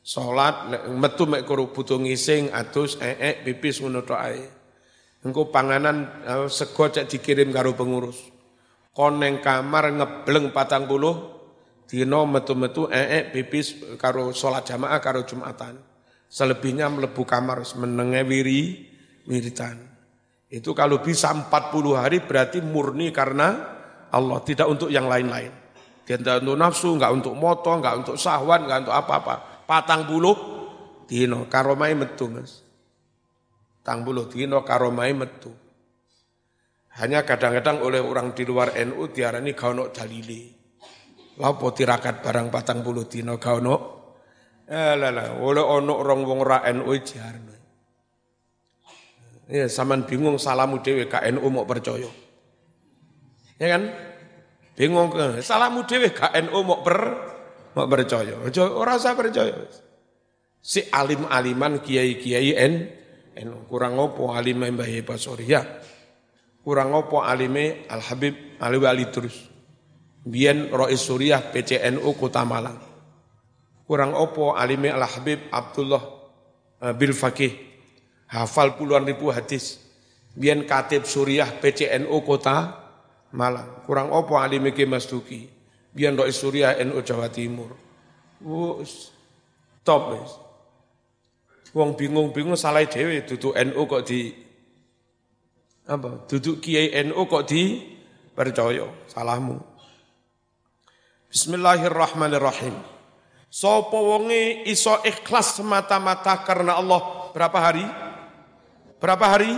Salat 0.00 0.72
metu 0.96 1.28
mek 1.28 1.44
karo 1.44 1.70
butuh 1.70 2.00
ngising 2.00 2.50
atus 2.50 2.96
ee 2.98 3.44
pipis 3.44 3.84
ngono. 3.84 4.02
Engko 5.20 5.52
panganan 5.52 6.24
uh, 6.24 6.48
sego 6.48 6.88
cek 6.88 7.06
dikirim 7.06 7.52
karo 7.52 7.76
pengurus. 7.76 8.18
Kon 8.90 9.20
neng 9.20 9.44
kamar 9.44 9.92
ngebleng 9.92 10.50
patang 10.50 10.88
puluh 10.88 11.14
dino 11.84 12.24
metu-metu 12.24 12.88
ee 12.88 13.28
pipis 13.28 13.96
karo 14.00 14.32
salat 14.32 14.64
jamaah 14.64 14.98
karo 14.98 15.22
Jumatan. 15.28 15.76
Selebihnya 16.30 16.88
melebu 16.88 17.22
kamar 17.26 17.62
menenge 17.76 18.22
wiri 18.24 18.60
wiritan. 19.28 19.90
Itu 20.50 20.74
kalau 20.74 20.98
bisa 20.98 21.30
40 21.30 21.46
hari 21.94 22.18
berarti 22.26 22.58
murni 22.58 23.14
karena 23.14 23.78
Allah, 24.10 24.42
tidak 24.42 24.66
untuk 24.66 24.90
yang 24.90 25.06
lain-lain. 25.06 25.59
Tidak 26.04 26.42
untuk 26.42 26.56
nafsu, 26.58 26.96
enggak 26.96 27.12
untuk 27.14 27.34
moto, 27.38 27.70
enggak 27.76 28.02
untuk 28.02 28.16
sahwan, 28.18 28.66
enggak 28.66 28.88
untuk 28.88 28.96
apa-apa. 28.96 29.34
Patang 29.68 30.10
buluh, 30.10 30.36
dino, 31.06 31.46
karomai 31.46 31.94
metu 31.94 32.26
mas. 32.26 32.62
Tang 33.82 34.02
buluh 34.02 34.26
dino, 34.26 34.62
karomai 34.66 35.14
metu. 35.14 35.50
Hanya 36.98 37.22
kadang-kadang 37.22 37.80
oleh 37.86 38.02
orang 38.02 38.34
di 38.34 38.42
luar 38.42 38.74
NU 38.74 39.08
diarani 39.14 39.54
kau 39.54 39.70
nok 39.70 39.94
dalili. 39.94 40.50
Lapo 41.38 41.70
tirakat 41.70 42.20
barang 42.20 42.50
patang 42.50 42.82
buluh 42.82 43.06
dino 43.06 43.38
kau 43.38 43.62
nok. 43.62 43.82
Eh 44.70 44.94
lah 44.98 45.34
oleh 45.38 45.62
ono 45.62 45.98
orang 45.98 46.20
wong 46.22 46.40
ra 46.42 46.62
NU 46.70 46.90
jarno. 47.02 47.56
Ya, 49.50 49.66
saman 49.66 50.06
bingung 50.06 50.38
salamu 50.38 50.78
dewe 50.78 51.10
KNU 51.10 51.42
mau 51.50 51.66
percaya. 51.66 52.06
Ya 53.58 53.66
kan? 53.66 53.90
Bingung 54.80 55.12
ke 55.12 55.44
salamu 55.44 55.84
dewe 55.84 56.08
KNU 56.08 56.56
mau 56.64 56.80
per 56.80 56.96
mau 57.76 57.84
percaya. 57.84 58.32
Ora 58.72 58.96
usah 58.96 59.12
percaya. 59.12 59.52
Si 60.56 60.80
alim-aliman 60.88 61.84
kiai-kiai 61.84 62.56
N 62.56 62.74
NU 63.44 63.68
kurang 63.68 64.00
opo 64.00 64.32
alime 64.32 64.72
Mbah 64.72 64.88
ya. 65.44 65.60
Kurang 66.64 66.96
opo 66.96 67.20
alime 67.20 67.84
Al 67.92 68.00
Habib 68.00 68.56
Ali 68.56 68.80
Wali 68.80 69.04
terus. 69.12 69.52
Biyen 70.24 70.72
Rois 70.72 70.96
Suriah 70.96 71.52
PCNU 71.52 72.16
Kota 72.16 72.48
Malang. 72.48 72.80
Kurang 73.84 74.16
opo 74.16 74.56
alime 74.56 74.88
Al 74.96 75.04
Habib 75.04 75.44
Abdullah 75.52 76.04
uh, 76.80 76.92
Bil 76.96 77.12
Fakih 77.12 77.52
hafal 78.32 78.80
puluhan 78.80 79.04
ribu 79.04 79.28
hadis. 79.28 79.76
Bian 80.32 80.64
katib 80.64 81.04
Suriah 81.04 81.52
PCNU 81.60 82.16
kota 82.24 82.79
Malang. 83.30 83.86
Kurang 83.86 84.10
opo 84.10 84.38
alim 84.38 84.66
iki 84.70 84.86
Mas 84.86 85.06
Duki. 85.06 85.46
Bian 85.90 86.14
doi 86.14 86.30
Suriah 86.30 86.78
NU 86.82 87.02
Jawa 87.02 87.30
Timur. 87.30 87.74
Wus, 88.42 89.10
top 89.82 90.02
wis. 90.14 90.32
Wong 91.70 91.94
bingung-bingung 91.94 92.58
salah 92.58 92.82
dewe 92.82 93.22
duduk 93.22 93.54
NU 93.54 93.82
kok 93.86 94.02
di 94.02 94.34
apa? 95.86 96.26
Duduk 96.26 96.58
Kiai 96.58 96.90
NU 97.06 97.22
kok 97.30 97.46
di 97.46 97.78
percaya 98.34 98.90
salahmu. 99.06 99.58
Bismillahirrahmanirrahim. 101.30 102.74
Sopo 103.50 104.14
wonge 104.14 104.66
iso 104.66 104.98
ikhlas 105.06 105.58
semata-mata 105.58 106.42
karena 106.42 106.78
Allah 106.78 107.30
berapa 107.34 107.58
hari? 107.58 107.86
Berapa 108.98 109.26
hari? 109.26 109.54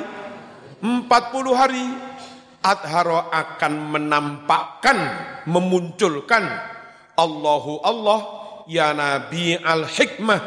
40 0.80 1.08
hari. 1.52 2.11
Adharo 2.62 3.26
akan 3.34 3.74
menampakkan, 3.90 4.98
memunculkan 5.50 6.46
Allahu 7.18 7.82
Allah 7.82 8.20
ya 8.70 8.94
Nabi 8.94 9.58
al-hikmah, 9.58 10.40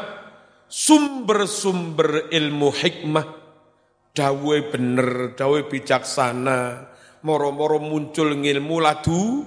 sumber-sumber 0.64 2.32
ilmu 2.32 2.72
hikmah, 2.72 3.26
dawe 4.16 4.56
bener, 4.72 5.36
dawe 5.36 5.60
bijaksana, 5.68 6.88
moro-moro 7.20 7.76
muncul 7.84 8.32
ngilmu 8.32 8.76
ladu, 8.80 9.44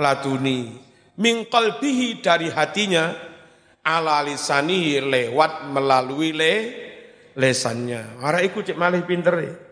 laduni. 0.00 0.80
Mingkal 1.20 1.76
bihi 1.76 2.24
dari 2.24 2.48
hatinya, 2.48 3.12
ala 3.84 4.24
lisani 4.24 4.96
lewat 4.96 5.68
melalui 5.68 6.32
le, 6.32 6.54
lesannya. 7.36 8.22
Ora 8.24 8.40
iku 8.40 8.64
cek 8.64 8.80
malih 8.80 9.04
pinter 9.04 9.34
ya. 9.44 9.67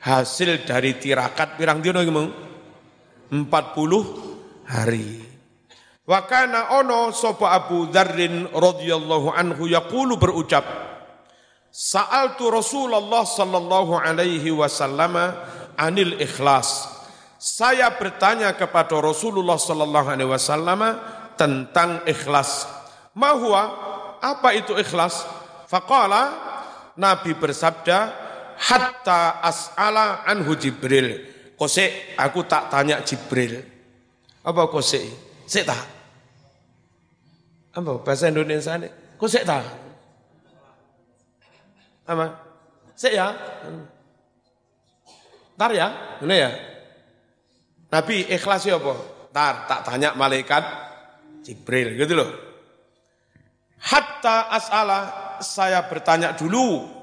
Hasil 0.00 0.64
dari 0.64 0.96
tirakat 0.96 1.60
pirang 1.60 1.84
dino 1.84 2.00
empat 2.00 3.64
40 3.76 4.64
hari. 4.64 5.20
Wa 6.08 6.24
kana 6.26 6.74
ono 6.80 7.12
sapa 7.12 7.52
Abu 7.54 7.86
Dzarrin 7.92 8.50
radhiyallahu 8.50 9.30
anhu 9.30 9.68
yaqulu 9.70 10.18
berucap 10.18 10.64
Sa'altu 11.70 12.50
Rasulullah 12.50 13.22
sallallahu 13.22 13.94
alaihi 13.94 14.50
wasallam 14.50 15.14
anil 15.78 16.18
ikhlas. 16.18 16.90
Saya 17.38 17.94
bertanya 17.94 18.58
kepada 18.58 18.98
Rasulullah 18.98 19.54
sallallahu 19.54 20.10
alaihi 20.10 20.26
wasallam 20.34 20.98
tentang 21.38 22.02
ikhlas. 22.10 22.66
Mahua 23.14 23.70
apa 24.18 24.50
itu 24.58 24.74
ikhlas? 24.74 25.22
Faqala 25.70 26.34
Nabi 26.98 27.38
bersabda 27.38 28.29
hatta 28.60 29.40
as'ala 29.40 30.28
anhu 30.28 30.52
Jibril. 30.60 31.32
Kose 31.56 32.12
aku 32.16 32.44
tak 32.44 32.68
tanya 32.68 33.00
Jibril. 33.00 33.60
Apa 34.44 34.68
kose? 34.68 35.00
Sik 35.48 35.64
tak? 35.64 35.84
Apa 37.76 38.00
bahasa 38.00 38.28
Indonesia 38.28 38.76
ini? 38.76 38.88
Saya 39.20 39.44
tahu? 39.44 39.66
Apa? 42.08 42.26
Saya 42.96 43.12
ya? 43.12 43.26
Tar 45.60 45.70
ya? 45.76 45.88
Ini 46.24 46.36
ya? 46.36 46.50
Nabi 47.92 48.24
ikhlas 48.32 48.64
ya 48.64 48.80
apa? 48.80 48.94
Tar, 49.30 49.54
tak 49.68 49.80
tanya 49.86 50.16
malaikat 50.16 50.64
Jibril 51.44 52.00
gitu 52.00 52.16
loh. 52.16 52.30
Hatta 53.80 54.48
as'ala 54.52 54.98
saya 55.40 55.84
bertanya 55.88 56.32
dulu 56.36 56.99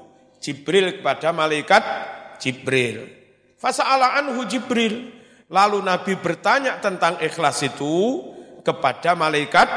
Jibril 0.48 0.96
kepada 0.96 1.28
malaikat 1.36 1.84
Jibril. 2.40 3.04
Fasa'ala 3.60 4.16
anhu 4.16 4.48
Jibril. 4.48 5.12
Lalu 5.52 5.84
Nabi 5.84 6.16
bertanya 6.16 6.80
tentang 6.80 7.20
ikhlas 7.20 7.60
itu 7.68 8.24
kepada 8.64 9.12
malaikat 9.12 9.68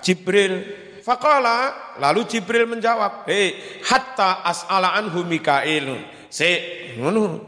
Jibril. 0.00 0.64
Faqala, 1.04 1.72
lalu 2.00 2.24
Jibril 2.24 2.64
menjawab, 2.64 3.28
"Hei, 3.28 3.60
hatta 3.84 4.40
as'ala 4.40 4.96
anhu 4.96 5.20
Mikail." 5.28 6.00
Se, 6.32 6.50
ngono. 6.96 7.44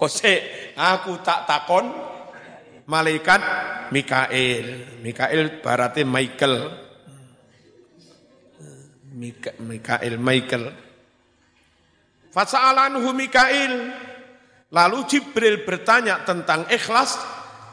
Kok 0.00 0.10
se, 0.10 0.34
aku 0.72 1.20
tak 1.20 1.44
takon 1.44 1.92
malaikat 2.88 3.40
Mikail. 3.92 4.98
Mikail 5.04 5.60
berarti 5.60 6.02
Michael. 6.08 6.56
Mika, 9.10 9.52
Mikail, 9.60 10.16
Michael. 10.16 10.89
Fasa'alanhu 12.30 13.10
Mikail. 13.14 13.74
Lalu 14.70 14.98
Jibril 15.10 15.66
bertanya 15.66 16.22
tentang 16.22 16.62
ikhlas 16.70 17.18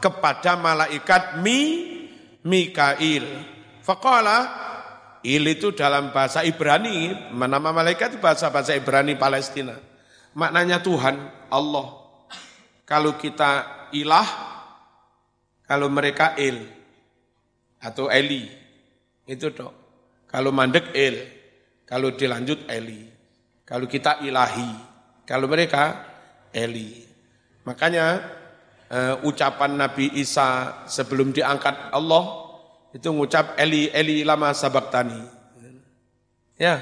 kepada 0.02 0.58
malaikat 0.58 1.38
Mi, 1.38 1.94
Mikail. 2.42 3.22
Faqala 3.86 4.38
il 5.22 5.46
itu 5.46 5.70
dalam 5.70 6.10
bahasa 6.10 6.42
Ibrani, 6.42 7.30
nama 7.34 7.70
malaikat 7.70 8.18
itu 8.18 8.20
bahasa-bahasa 8.22 8.74
Ibrani 8.74 9.14
Palestina. 9.14 9.78
Maknanya 10.34 10.82
Tuhan, 10.82 11.16
Allah. 11.50 11.88
Kalau 12.82 13.14
kita 13.14 13.86
ilah, 13.94 14.28
kalau 15.66 15.86
mereka 15.92 16.34
il 16.34 16.66
atau 17.78 18.10
Eli. 18.10 18.48
Itu 19.28 19.52
dok. 19.52 19.72
Kalau 20.26 20.50
mandek 20.50 20.92
il, 20.96 21.16
kalau 21.84 22.12
dilanjut 22.16 22.64
Eli. 22.66 23.17
Kalau 23.68 23.84
kita 23.84 24.24
ilahi, 24.24 24.72
kalau 25.28 25.44
mereka 25.44 26.08
Eli. 26.56 27.04
Makanya 27.68 28.24
uh, 28.88 29.20
ucapan 29.28 29.76
Nabi 29.76 30.08
Isa 30.16 30.80
sebelum 30.88 31.36
diangkat 31.36 31.92
Allah 31.92 32.48
itu 32.96 33.12
ngucap 33.12 33.60
Eli 33.60 33.92
Eli 33.92 34.24
lama 34.24 34.56
sabaktani. 34.56 35.20
Ya. 36.56 36.80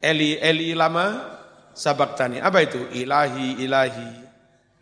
Eli 0.00 0.40
Eli 0.40 0.72
lama 0.72 1.20
sabaktani. 1.76 2.40
Apa 2.40 2.64
itu? 2.64 2.80
Ilahi 2.96 3.60
ilahi 3.60 4.08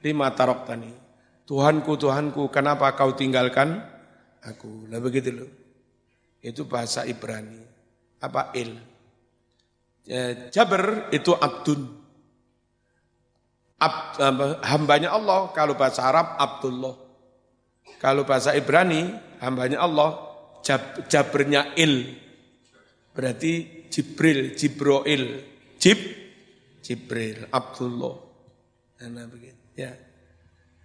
lima 0.07 0.31
taroktani. 0.31 0.94
Tuhanku 1.48 1.98
Tuhanku 1.98 2.46
kenapa 2.54 2.94
kau 2.94 3.18
tinggalkan 3.18 3.83
aku? 4.46 4.87
Lah 4.87 5.02
begitu 5.02 5.35
loh. 5.35 5.50
Itu 6.38 6.70
bahasa 6.70 7.02
Ibrani. 7.02 7.66
Apa 8.22 8.54
il? 8.54 8.78
Jaber 10.49 11.12
itu 11.12 11.37
abdun. 11.37 11.85
Ab, 13.79 14.18
hambanya 14.66 15.14
Allah, 15.14 15.55
kalau 15.55 15.79
bahasa 15.79 16.03
Arab 16.03 16.35
Abdullah. 16.35 16.99
Kalau 18.03 18.27
bahasa 18.27 18.57
Ibrani, 18.57 19.14
hambanya 19.38 19.87
Allah 19.87 20.29
Jab, 20.62 21.07
jabernya 21.09 21.73
il. 21.79 22.18
Berarti 23.14 23.87
Jibril, 23.90 24.55
Jibroil. 24.55 25.25
Jib, 25.79 25.99
Jibril, 26.83 27.47
Abdullah. 27.49 28.14
Nah, 29.07 29.27
begitu. 29.31 29.59
Ya. 29.79 29.94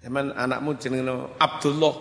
Emang 0.05 0.31
anakmu 0.35 0.77
jenenge 0.77 1.35
Abdullah 1.41 1.95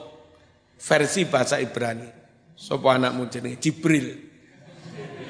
versi 0.76 1.24
bahasa 1.24 1.56
Ibrani. 1.58 2.06
Sopo 2.52 2.92
anakmu 2.92 3.26
jenenge 3.32 3.58
Jibril. 3.58 4.14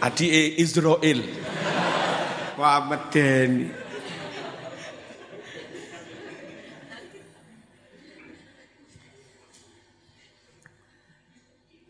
Adi 0.02 0.59
Israel. 0.59 1.20
Wah 2.62 2.79
medeni. 2.87 3.66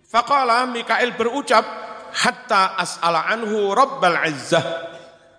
Faqala 0.08 0.64
Mikail 0.72 1.12
berucap, 1.12 1.60
hatta 2.16 2.80
as'ala 2.80 3.28
anhu 3.28 3.76
rabbal 3.76 4.16
izzah. 4.24 4.64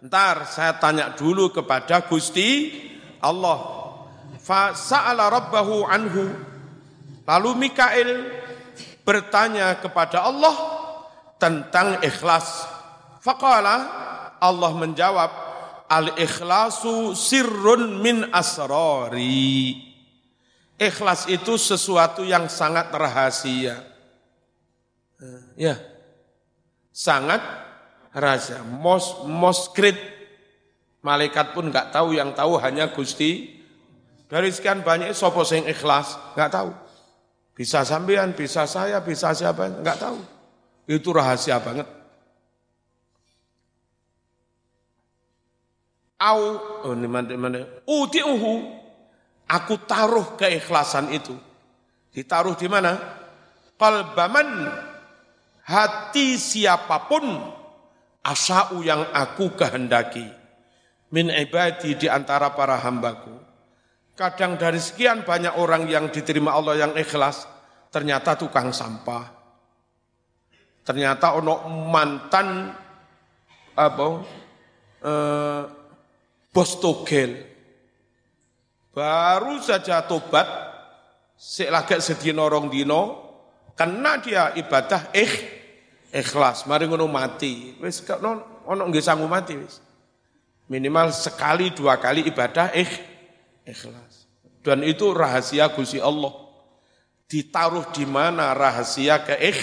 Ntar 0.06 0.46
saya 0.46 0.78
tanya 0.78 1.18
dulu 1.18 1.50
kepada 1.50 2.06
Gusti 2.06 2.70
Allah. 3.18 3.90
Fa 4.38 4.78
sa'ala 4.78 5.34
rabbahu 5.34 5.90
anhu. 5.90 6.30
Lalu 7.26 7.50
Mikail 7.58 8.10
bertanya 9.02 9.82
kepada 9.82 10.30
Allah 10.30 10.54
tentang 11.42 12.06
ikhlas. 12.06 12.70
Faqala 13.18 14.03
Allah 14.44 14.72
menjawab, 14.76 15.32
al-ikhlasu 15.88 17.16
sirrun 17.16 18.04
min 18.04 18.28
asrari. 18.36 19.80
Ikhlas 20.76 21.32
itu 21.32 21.56
sesuatu 21.56 22.28
yang 22.28 22.52
sangat 22.52 22.92
rahasia 22.92 23.94
Ya, 25.56 25.80
sangat 26.92 27.40
rahasia. 28.12 28.66
Mos, 28.66 29.24
moskrit, 29.24 29.96
malaikat 31.06 31.54
pun 31.56 31.70
nggak 31.72 31.94
tahu, 31.94 32.18
yang 32.18 32.34
tahu 32.36 32.60
hanya 32.60 32.92
Gusti. 32.92 33.62
Dari 34.28 34.50
sekian 34.50 34.82
banyak 34.82 35.14
sopo 35.14 35.46
sing 35.46 35.64
ikhlas, 35.70 36.18
nggak 36.34 36.52
tahu. 36.52 36.72
Bisa 37.54 37.86
sampean, 37.86 38.34
bisa 38.34 38.66
saya, 38.66 38.98
bisa 39.00 39.30
siapa, 39.32 39.70
nggak 39.70 39.98
tahu. 40.02 40.20
Itu 40.90 41.14
rahasia 41.14 41.62
banget. 41.62 41.86
Au, 46.24 46.40
oh 46.88 46.96
ini 46.96 47.04
mana, 47.04 47.36
mana, 47.36 47.60
uti'uhu, 47.84 48.64
aku 49.44 49.76
taruh 49.84 50.40
keikhlasan 50.40 51.12
itu. 51.12 51.36
Ditaruh 52.16 52.56
di 52.56 52.72
mana? 52.72 52.96
Qalbaman 53.76 54.72
hati 55.68 56.40
siapa 56.40 57.12
pun 57.12 57.28
asa'u 58.24 58.80
yang 58.80 59.04
aku 59.12 59.52
kehendaki 59.52 60.24
min 61.12 61.28
ibadi 61.28 62.00
di 62.00 62.08
antara 62.08 62.56
para 62.56 62.80
hambaku. 62.80 63.36
Kadang 64.16 64.56
dari 64.56 64.80
sekian 64.80 65.28
banyak 65.28 65.60
orang 65.60 65.90
yang 65.92 66.08
diterima 66.08 66.56
Allah 66.56 66.88
yang 66.88 66.94
ikhlas, 66.96 67.44
ternyata 67.92 68.40
tukang 68.40 68.72
sampah. 68.72 69.44
Ternyata 70.88 71.36
ono 71.36 71.68
mantan 71.90 72.72
apa 73.74 74.06
eh, 75.02 75.62
bos 76.54 76.78
togel. 76.78 77.50
Baru 78.94 79.58
saja 79.58 80.06
tobat, 80.06 80.46
sik 81.34 81.74
lagak 81.74 81.98
sedih 81.98 82.38
norong 82.38 82.70
dino, 82.70 83.26
kena 83.74 84.22
dia 84.22 84.54
ibadah 84.54 85.10
ikh, 85.18 85.34
ikhlas. 86.14 86.70
Mari 86.70 86.86
ngono 86.86 87.10
mati. 87.10 87.74
Wis 87.82 88.06
ono 88.06 88.62
ono 88.70 88.82
nggih 88.86 89.02
sanggup 89.02 89.28
mati 89.28 89.58
wis. 89.58 89.82
Minimal 90.70 91.10
sekali 91.10 91.74
dua 91.74 91.98
kali 91.98 92.22
ibadah 92.30 92.70
ikh, 92.78 92.94
ikhlas. 93.66 94.30
Dan 94.62 94.86
itu 94.86 95.10
rahasia 95.12 95.74
Gusti 95.74 95.98
Allah. 95.98 96.32
Ditaruh 97.28 97.90
di 97.90 98.06
mana 98.06 98.54
rahasia 98.54 99.26
keikh, 99.26 99.60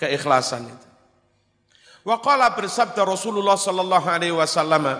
keikhlasan 0.00 0.64
itu. 0.64 0.88
Wa 2.08 2.16
qala 2.24 2.56
bersabda 2.56 3.04
Rasulullah 3.04 3.60
sallallahu 3.60 4.06
alaihi 4.08 4.32
wasallam, 4.32 4.96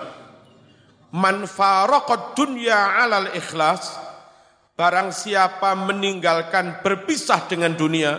"Man 1.11 1.47
faraqad 1.47 2.35
dunya 2.35 2.99
'alal 2.99 3.35
ikhlas" 3.35 4.11
Barang 4.81 5.13
siapa 5.13 5.77
meninggalkan 5.77 6.81
berpisah 6.81 7.45
dengan 7.45 7.77
dunia 7.77 8.17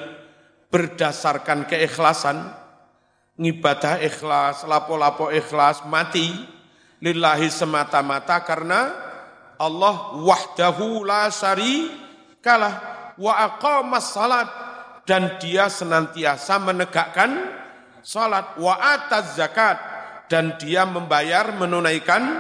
berdasarkan 0.71 1.67
keikhlasan, 1.67 2.39
ngibadah 3.35 3.99
ikhlas, 3.99 4.63
lapo-lapo 4.71 5.35
ikhlas, 5.35 5.83
mati 5.91 6.31
lillahi 7.03 7.51
semata-mata 7.51 8.47
karena 8.47 8.95
Allah 9.59 10.15
wahdahu 10.23 11.03
la 11.03 11.35
kalah 12.39 12.75
wa 13.19 13.33
aqamas 13.43 14.15
salat 14.15 14.49
dan 15.03 15.43
dia 15.43 15.67
senantiasa 15.67 16.63
menegakkan 16.63 17.59
salat 18.07 18.55
wa 18.55 18.79
ataz 18.79 19.35
zakat 19.35 19.83
dan 20.31 20.55
dia 20.63 20.87
membayar 20.87 21.51
menunaikan 21.59 22.39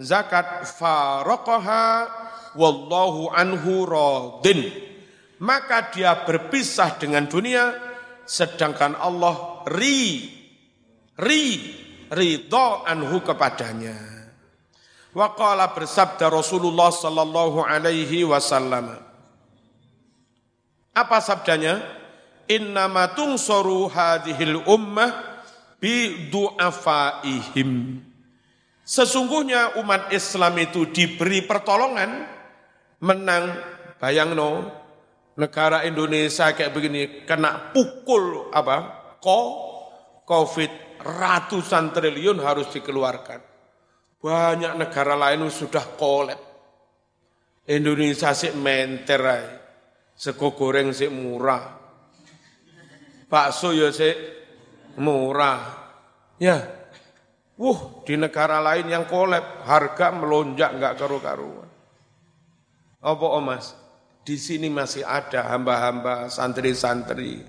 zakat 0.00 0.64
faraqaha 0.64 2.08
wallahu 2.56 3.32
anhu 3.32 3.84
radin. 3.84 4.72
Maka 5.36 5.92
dia 5.92 6.24
berpisah 6.24 6.96
dengan 6.96 7.28
dunia 7.28 7.76
sedangkan 8.24 8.96
Allah 8.96 9.64
ri 9.68 10.32
ri 11.20 11.44
ridho 12.08 12.86
anhu 12.88 13.20
kepadanya. 13.20 13.96
Wa 15.16 15.32
qala 15.32 15.72
bersabda 15.72 16.28
Rasulullah 16.28 16.92
sallallahu 16.92 17.64
alaihi 17.64 18.24
wasallam. 18.24 18.96
Apa 20.96 21.20
sabdanya? 21.20 21.84
Innama 22.48 23.12
tungsoru 23.12 23.90
hadhil 23.90 24.64
ummah 24.64 25.42
bi 25.80 26.28
du'afaihim. 26.32 28.00
Sesungguhnya 28.86 29.82
umat 29.82 30.14
Islam 30.14 30.62
itu 30.62 30.86
diberi 30.94 31.42
pertolongan 31.42 32.22
menang 33.02 33.50
bayang 33.98 34.38
no 34.38 34.62
negara 35.34 35.82
Indonesia 35.82 36.54
kayak 36.54 36.70
begini 36.70 37.26
kena 37.26 37.74
pukul 37.74 38.54
apa? 38.54 38.76
Ko 39.18 39.38
covid 40.22 41.02
ratusan 41.02 41.90
triliun 41.90 42.38
harus 42.38 42.70
dikeluarkan. 42.70 43.42
Banyak 44.22 44.78
negara 44.78 45.18
lain 45.18 45.50
sudah 45.50 45.82
kolep. 45.98 46.38
Indonesia 47.66 48.30
sih 48.38 48.54
menter 48.54 49.22
sego 50.14 50.54
goreng 50.54 50.94
sih 50.94 51.10
murah. 51.10 51.74
Bakso 53.26 53.74
ya 53.74 53.90
sih 53.90 54.14
murah. 55.02 55.90
Ya 56.38 56.75
Wuh, 57.56 58.04
di 58.04 58.20
negara 58.20 58.60
lain 58.60 58.92
yang 58.92 59.08
kolep, 59.08 59.64
harga 59.64 60.12
melonjak 60.12 60.76
nggak 60.76 60.94
karu-karuan. 61.00 61.68
Apa 63.00 63.26
Mas? 63.40 63.72
Di 64.26 64.36
sini 64.36 64.68
masih 64.68 65.06
ada 65.06 65.54
hamba-hamba 65.54 66.28
santri-santri 66.28 67.40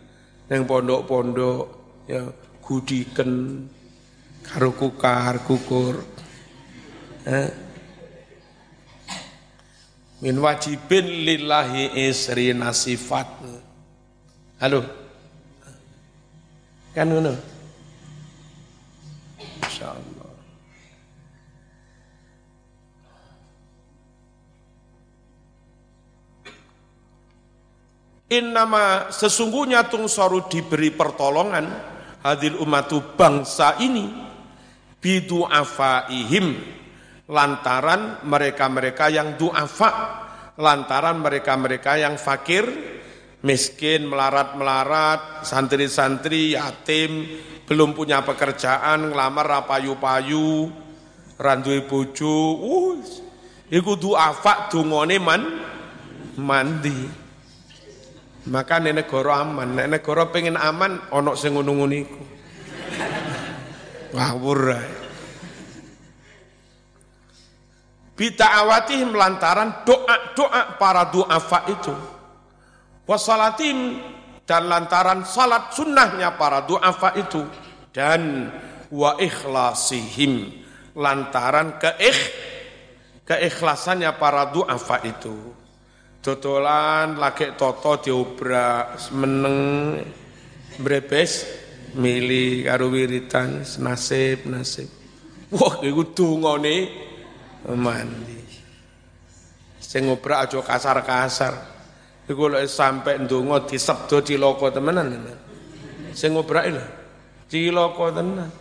yang 0.48 0.64
pondok-pondok 0.64 1.64
ya 2.08 2.24
gudiken 2.64 3.66
karo 4.48 4.72
kukar 4.72 5.44
kukur. 5.44 6.00
Eh? 7.28 7.50
Min 10.24 10.36
wajibin 10.40 11.04
lillahi 11.04 12.08
isri 12.08 12.56
nasifat. 12.56 13.28
Halo. 14.64 14.82
Kan 16.96 17.12
ngono? 17.12 17.57
Innama 28.28 29.08
sesungguhnya 29.08 29.88
tungsoru 29.88 30.52
diberi 30.52 30.92
pertolongan 30.92 31.64
hadil 32.28 32.60
umatu 32.60 33.16
bangsa 33.16 33.80
ini 33.80 34.12
bidu 35.00 35.48
afaihim 35.48 36.60
lantaran 37.32 38.28
mereka-mereka 38.28 39.08
yang 39.08 39.40
duafa 39.40 39.92
lantaran 40.60 41.24
mereka-mereka 41.24 42.04
yang 42.04 42.20
fakir 42.20 42.68
miskin 43.48 44.12
melarat-melarat 44.12 45.48
santri-santri 45.48 46.60
yatim 46.60 47.32
belum 47.64 47.96
punya 47.96 48.28
pekerjaan 48.28 49.08
ngelamar 49.08 49.64
rapayu-payu 49.64 50.68
randui 51.40 51.88
bojo 51.88 52.60
uh 52.60 53.00
iku 53.72 53.96
duafa 53.96 54.68
dungone 54.68 55.16
man 55.16 55.42
mandi 56.36 57.27
maka 58.48 58.80
nenek 58.80 59.12
goro 59.12 59.36
aman, 59.36 59.76
nenek 59.76 60.02
goro 60.04 60.32
pengen 60.32 60.56
aman, 60.56 61.12
onok 61.12 61.36
sing 61.36 61.56
ngono-ngono 61.56 61.96
iku. 61.96 62.24
Ngawur 64.16 64.62
awati 68.18 69.06
melantaran 69.06 69.86
doa-doa 69.86 70.80
para 70.82 71.06
duafa 71.14 71.60
itu. 71.70 71.94
Wasalatim 73.06 74.02
dan 74.44 74.68
lantaran 74.68 75.22
salat 75.28 75.76
sunnahnya 75.76 76.34
para 76.36 76.66
duafa 76.66 77.14
itu. 77.14 77.46
Dan 77.94 78.50
wa 78.90 79.20
ikhlasihim 79.22 80.64
lantaran 80.98 81.78
keikh, 81.78 82.20
keikhlasannya 83.28 84.12
para 84.18 84.50
duafa 84.50 85.04
itu. 85.06 85.57
Dodolan 86.22 87.16
lagi 87.16 87.56
toto 87.56 88.02
diobrak 88.04 89.00
meneng 89.16 89.58
brebes 90.82 91.48
mili 91.96 92.68
karo 92.68 92.92
wiritan 92.92 93.64
nasib 93.80 94.46
nasib. 94.50 94.90
Wah 95.54 95.80
iku 95.80 96.12
dungane 96.12 96.76
mandi. 97.72 98.38
Sing 99.80 100.12
ngobrak 100.12 100.52
aja 100.52 100.60
kasar-kasar. 100.60 101.54
Iku 102.28 102.52
lek 102.52 102.68
sampe 102.68 103.16
ndonga 103.16 103.64
disebdo 103.64 104.20
cilaka 104.20 104.76
temenan. 104.76 105.16
Sing 106.12 106.36
ngobrak 106.36 106.66
lho 106.68 106.84
cilaka 107.48 108.06
tenan. 108.20 108.52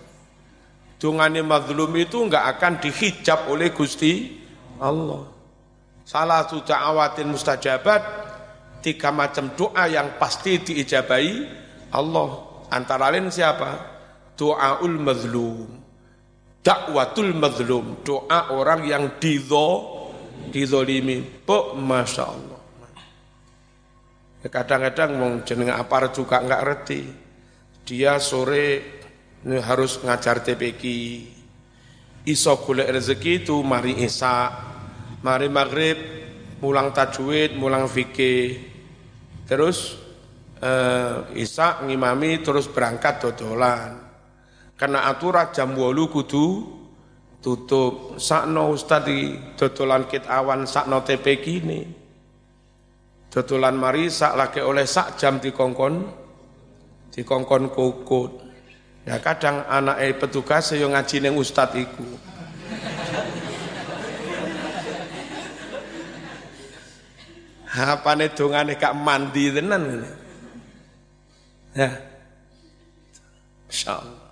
Dungane 0.96 1.42
mazlum 1.44 1.92
itu 1.98 2.24
enggak 2.24 2.56
akan 2.56 2.80
dihijab 2.80 3.50
oleh 3.50 3.68
Gusti 3.74 4.38
Allah. 4.80 5.35
Salah 6.06 6.46
satu 6.46 6.62
awatin 6.70 7.34
mustajabat, 7.34 8.02
tiga 8.78 9.10
macam 9.10 9.50
doa 9.58 9.90
yang 9.90 10.14
pasti 10.22 10.62
diijabai 10.62 11.50
Allah. 11.90 12.62
Antara 12.70 13.10
lain 13.10 13.26
siapa? 13.26 13.98
Doaul 14.38 15.02
mazlum. 15.02 15.66
Dakwatul 16.62 17.34
mazlum. 17.34 18.06
Doa 18.06 18.54
orang 18.54 18.86
yang 18.86 19.18
didho, 19.18 19.82
didolimi. 20.54 21.26
Po, 21.42 21.74
Masya 21.74 22.22
Allah. 22.22 22.60
Ya, 24.46 24.48
kadang-kadang 24.62 25.10
mau 25.18 25.32
jeneng 25.42 25.74
apar 25.74 26.14
juga 26.14 26.38
enggak 26.38 26.62
ngerti. 26.62 27.02
Dia 27.82 28.22
sore 28.22 28.66
ini 29.42 29.58
harus 29.58 29.98
ngajar 30.06 30.38
TPQ. 30.38 30.82
Iso 32.30 32.54
golek 32.62 32.94
rezeki 32.94 33.42
itu 33.42 33.58
mari 33.66 34.06
Isa 34.06 34.50
mari 35.20 35.48
maghrib 35.48 35.98
mulang 36.60 36.92
tajwid, 36.92 37.56
mulang 37.56 37.88
fikih. 37.88 38.74
Terus 39.46 39.94
uh, 40.60 41.28
Isa 41.36 41.84
ngimami 41.84 42.42
terus 42.42 42.66
berangkat 42.66 43.22
dodolan. 43.22 44.02
Karena 44.76 45.08
aturan 45.08 45.52
jam 45.56 45.72
wolu 45.72 46.12
kudu 46.12 46.46
tutup. 47.40 48.20
Sakno 48.20 48.72
ustadi 48.72 49.54
dodolan 49.56 50.04
kit 50.10 50.28
awan 50.28 50.68
sakno 50.68 51.00
TP 51.00 51.40
kini. 51.40 51.80
Dodolan 53.32 53.76
mari 53.76 54.08
sak 54.08 54.32
lagi 54.36 54.60
oleh 54.64 54.84
sak 54.88 55.20
jam 55.20 55.40
di 55.40 55.52
kongkon 55.52 55.94
di 57.12 57.20
kongkon 57.24 57.72
kokot. 57.72 58.32
Ya 59.06 59.22
kadang 59.22 59.62
anak 59.70 60.02
eh 60.02 60.12
petugas 60.18 60.74
yang 60.74 60.92
ngaji 60.92 61.22
neng 61.22 61.38
ustad 61.38 61.72
iku. 61.78 62.35
Apane 67.76 68.32
dongane 68.32 68.80
gak 68.80 68.96
mandi 68.96 69.52
tenan. 69.52 70.00
Ya. 71.76 71.92
Insyaallah. 73.68 74.24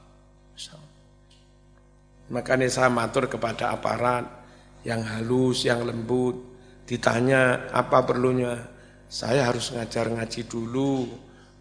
Makanya 2.33 2.73
saya 2.73 2.89
matur 2.89 3.29
kepada 3.29 3.77
aparat 3.77 4.25
yang 4.89 5.05
halus, 5.05 5.69
yang 5.69 5.85
lembut, 5.85 6.41
ditanya 6.89 7.69
apa 7.69 8.01
perlunya. 8.01 8.57
Saya 9.13 9.53
harus 9.53 9.77
ngajar 9.77 10.09
ngaji 10.09 10.49
dulu, 10.49 11.05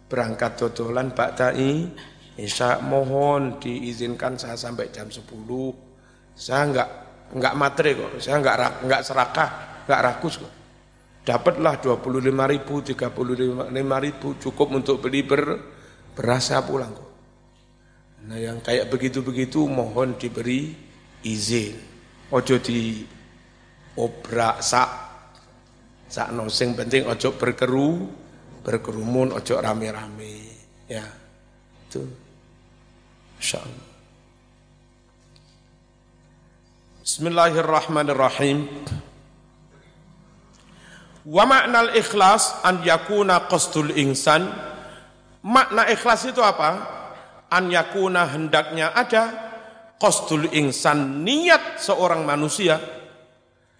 berangkat 0.08 0.56
dodolan 0.56 1.12
baktai, 1.12 1.92
Isya 2.34 2.82
mohon 2.82 3.62
diizinkan 3.62 4.34
saya 4.34 4.58
sampai 4.58 4.90
jam 4.90 5.06
10. 5.06 5.22
Saya 6.34 6.66
enggak 6.66 6.88
enggak 7.30 7.54
matre 7.54 7.90
kok, 7.94 8.10
saya 8.18 8.42
enggak 8.42 8.56
enggak 8.82 9.02
serakah, 9.06 9.50
enggak 9.86 10.02
rakus 10.02 10.34
kok. 10.42 10.63
Dapatlah 11.24 11.80
25 11.80 12.20
ribu, 12.52 12.74
35 12.84 14.04
ribu 14.04 14.28
cukup 14.36 14.68
untuk 14.76 15.00
beli 15.00 15.24
ber, 15.24 15.56
beras 16.12 16.52
saya 16.52 16.60
pulang. 16.60 16.92
Nah 18.24 18.36
yang 18.40 18.60
kayak 18.60 18.92
begitu-begitu 18.92 19.64
mohon 19.64 20.20
diberi 20.20 20.72
izin. 21.24 21.76
Ojo 22.32 22.56
di 22.60 23.04
obrak 24.00 24.64
sak 24.64 24.90
sak 26.08 26.28
nosing 26.34 26.76
penting 26.76 27.06
ojo 27.08 27.36
berkeru 27.36 28.04
berkerumun 28.64 29.32
ojo 29.32 29.54
rame-rame 29.60 30.34
ya. 30.88 31.04
Itu. 31.88 32.02
Insyaallah 33.38 33.92
Bismillahirrahmanirrahim 37.04 38.64
Wa 41.24 41.48
makna 41.48 41.88
ikhlas 41.96 42.60
an 42.60 42.84
yakuna 42.84 43.48
qasdul 43.48 43.96
insan. 43.96 44.44
Makna 45.40 45.88
ikhlas 45.88 46.28
itu 46.28 46.44
apa? 46.44 46.70
An 47.48 47.72
yakuna 47.72 48.28
hendaknya 48.28 48.92
ada 48.92 49.32
qasdul 49.96 50.52
insan 50.52 51.24
niat 51.24 51.80
seorang 51.80 52.28
manusia. 52.28 52.76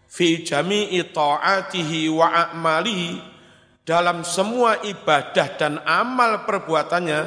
Fi 0.09 0.41
jami'i 0.41 1.05
ta'atihi 1.13 2.09
wa 2.09 2.33
a'malihi. 2.33 3.37
Dalam 3.85 4.25
semua 4.25 4.81
ibadah 4.81 5.61
dan 5.61 5.85
amal 5.85 6.49
perbuatannya 6.49 7.21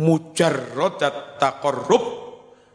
mujarradat 0.00 1.36
taqarrub. 1.36 2.24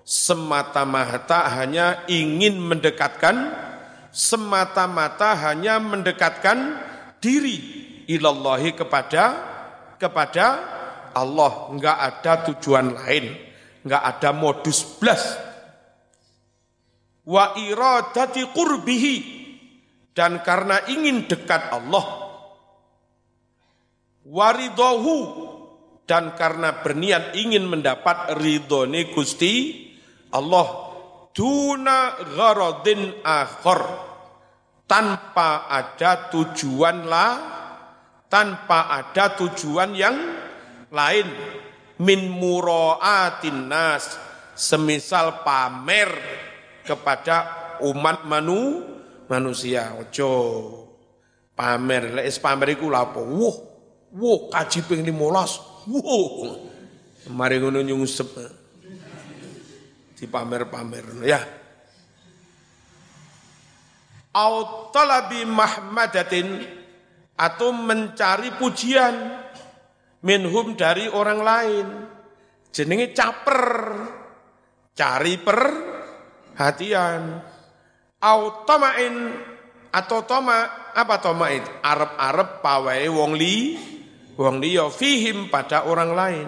Semata-mata 0.05 1.49
hanya 1.53 2.05
ingin 2.09 2.57
mendekatkan 2.57 3.68
semata-mata 4.09 5.37
hanya 5.49 5.77
mendekatkan 5.77 6.77
diri 7.21 7.57
ilallahi 8.09 8.73
kepada 8.73 9.23
kepada 9.99 10.45
Allah, 11.13 11.69
enggak 11.69 11.97
ada 11.97 12.33
tujuan 12.49 12.95
lain, 12.95 13.35
enggak 13.85 14.03
ada 14.03 14.29
modus 14.33 14.85
blas. 14.97 15.37
Wa 17.25 17.53
iradati 17.59 18.45
qurbihi. 18.49 19.37
Dan 20.09 20.43
karena 20.43 20.83
ingin 20.89 21.31
dekat 21.31 21.71
Allah. 21.71 22.27
Waridohu 24.27 25.17
dan 26.03 26.35
karena 26.35 26.81
berniat 26.83 27.37
ingin 27.39 27.69
mendapat 27.69 28.35
ridhone 28.35 29.13
Gusti 29.15 29.87
Allah 30.33 30.88
duna 31.33 32.17
gharadin 32.35 33.21
akhir 33.23 33.81
tanpa 34.89 35.69
ada 35.69 36.33
tujuan 36.33 37.05
lah 37.05 37.33
tanpa 38.29 38.89
ada 38.93 39.33
tujuan 39.37 39.93
yang 39.97 40.17
lain. 40.93 41.27
Min 41.99 42.31
muraatin 42.31 43.67
nas 43.67 44.15
semisal 44.55 45.43
pamer 45.43 46.07
kepada 46.87 47.37
umat 47.83 48.23
manu 48.23 48.87
manusia. 49.27 49.99
Ojo 49.99 50.31
pamer. 51.51 52.15
Lek 52.15 52.31
pamer 52.39 52.79
iku 52.79 52.87
lapo 52.87 53.19
wuh 53.19 53.55
wuh 54.15 54.47
kaji 54.47 54.79
ping 54.87 55.03
15 55.03 55.91
wuh 55.91 56.55
mari 57.29 57.61
ngono 57.61 57.83
nyungsep 57.83 58.58
di 60.19 60.27
pamer-pamer 60.27 61.23
ya 61.23 61.39
au 64.35 64.87
talabi 64.91 65.47
mahmadatin 65.47 66.61
atau 67.39 67.71
mencari 67.71 68.51
pujian 68.59 69.15
minhum 70.23 70.75
dari 70.75 71.07
orang 71.07 71.39
lain. 71.39 71.87
Jenenge 72.69 73.15
caper, 73.15 73.65
cari 74.93 75.35
perhatian. 75.41 77.21
Automain 78.19 79.15
atau 79.89 80.27
toma 80.27 80.91
apa 80.91 81.15
toma 81.23 81.47
itu? 81.55 81.71
Arab-Arab 81.79 82.59
pawai 82.59 83.07
wong 83.07 83.31
li, 83.39 83.79
wong 84.35 84.59
fihim 84.91 85.47
pada 85.47 85.87
orang 85.87 86.11
lain. 86.11 86.47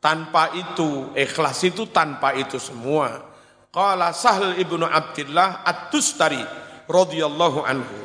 Tanpa 0.00 0.56
itu, 0.56 1.12
ikhlas 1.12 1.60
itu 1.68 1.84
tanpa 1.92 2.32
itu 2.32 2.56
semua. 2.56 3.20
Qala 3.68 4.16
Sahl 4.16 4.56
ibnu 4.56 4.88
Abdullah 4.88 5.62
At-Tustari 5.62 6.40
radhiyallahu 6.88 7.60
anhu. 7.62 7.98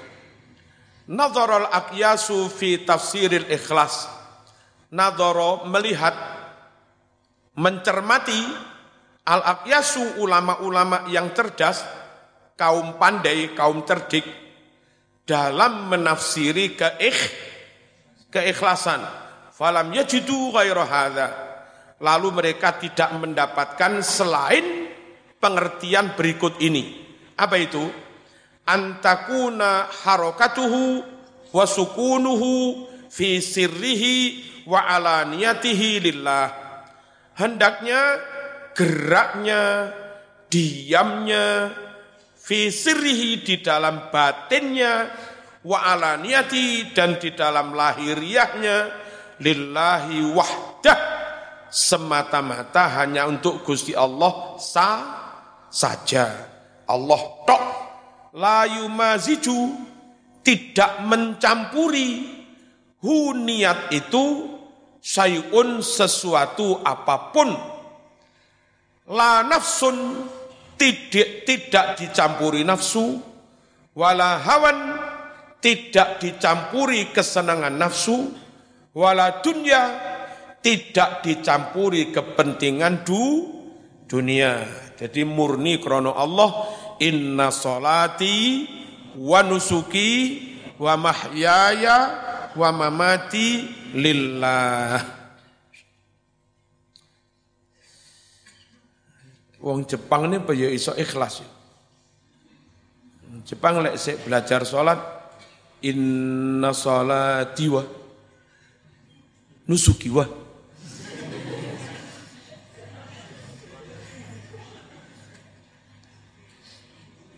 Nadhara 1.09 1.65
al-aqyasu 1.65 2.51
fi 2.51 2.83
tafsiril 2.83 3.47
ikhlas 3.47 4.11
nadoro 4.93 5.65
melihat 5.69 6.13
mencermati 7.59 8.41
al-aqyasu 9.25 10.17
ulama-ulama 10.21 11.09
yang 11.09 11.29
cerdas 11.35 11.85
kaum 12.57 12.95
pandai 12.95 13.53
kaum 13.53 13.83
cerdik 13.83 14.25
dalam 15.27 15.89
menafsiri 15.89 16.77
keikh 16.77 17.19
keikhlasan 18.29 19.01
falam 19.51 19.89
yajidu 19.91 20.53
ghaira 20.53 20.85
hadza 20.85 21.27
lalu 21.99 22.31
mereka 22.35 22.75
tidak 22.75 23.15
mendapatkan 23.15 24.03
selain 24.03 24.91
pengertian 25.39 26.17
berikut 26.17 26.59
ini. 26.59 27.05
Apa 27.37 27.55
itu? 27.59 27.83
Antakuna 28.65 29.87
harokatuhu 29.91 31.05
wa 31.53 31.65
sukunuhu 31.69 32.87
fi 33.07 33.39
sirrihi 33.39 34.15
wa 34.65 34.81
alaniyatihi 34.81 35.89
lillah. 36.01 36.47
Hendaknya 37.35 38.01
geraknya, 38.73 39.91
diamnya, 40.51 41.71
fi 42.35 42.71
sirrihi 42.71 43.43
di 43.43 43.55
dalam 43.63 44.09
batinnya, 44.11 45.11
wa 45.63 45.79
alaniyati 45.83 46.95
dan 46.95 47.19
di 47.19 47.35
dalam 47.35 47.75
lahiriahnya, 47.75 48.77
lillahi 49.43 50.19
wahdah, 50.31 50.99
semata-mata 51.69 52.87
hanya 53.01 53.27
untuk 53.27 53.65
Gusti 53.65 53.91
Allah 53.91 54.55
sa 54.61 54.89
saja. 55.69 56.31
Allah 56.85 57.21
tok. 57.43 57.63
La 58.35 58.67
yumaziju 58.67 59.73
tidak 60.45 61.03
mencampuri. 61.03 62.35
Hu 63.05 63.37
niat 63.37 63.93
itu 63.93 64.49
sayun 65.03 65.85
sesuatu 65.85 66.81
apa 66.81 67.29
pun. 67.29 67.49
La 69.13 69.45
nafsun 69.45 70.25
tidak 70.75 71.45
tidak 71.45 71.85
dicampuri 72.01 72.65
nafsu. 72.65 73.21
Wala 73.95 74.41
hawan 74.41 74.99
tidak 75.61 76.19
dicampuri 76.19 77.13
kesenangan 77.13 77.77
nafsu. 77.77 78.33
Wala 78.95 79.43
dunya 79.43 80.14
tidak 80.65 81.21
dicampuri 81.21 82.09
kepentingan 82.09 83.05
du 83.05 83.53
dunia. 84.09 84.65
Jadi 84.97 85.21
murni 85.21 85.77
krono 85.77 86.17
Allah 86.17 86.49
inna 86.97 87.53
solati 87.53 88.65
wa 89.21 89.45
nusuki 89.45 90.41
wa 90.81 90.97
mahyaya 90.97 91.97
wa 92.57 92.69
mamati 92.73 93.69
lillah. 93.93 95.05
Wong 99.61 99.85
Jepang 99.85 100.33
ini 100.33 100.41
ya? 100.57 100.69
Iso 100.73 100.97
ikhlas. 100.97 101.45
Jepang 103.45 103.85
lek 103.85 104.01
sik 104.01 104.25
belajar 104.25 104.65
salat 104.65 104.97
inna 105.85 106.73
salati 106.73 107.65
wa 107.69 107.85
nusuki 109.69 110.09
wa 110.09 110.44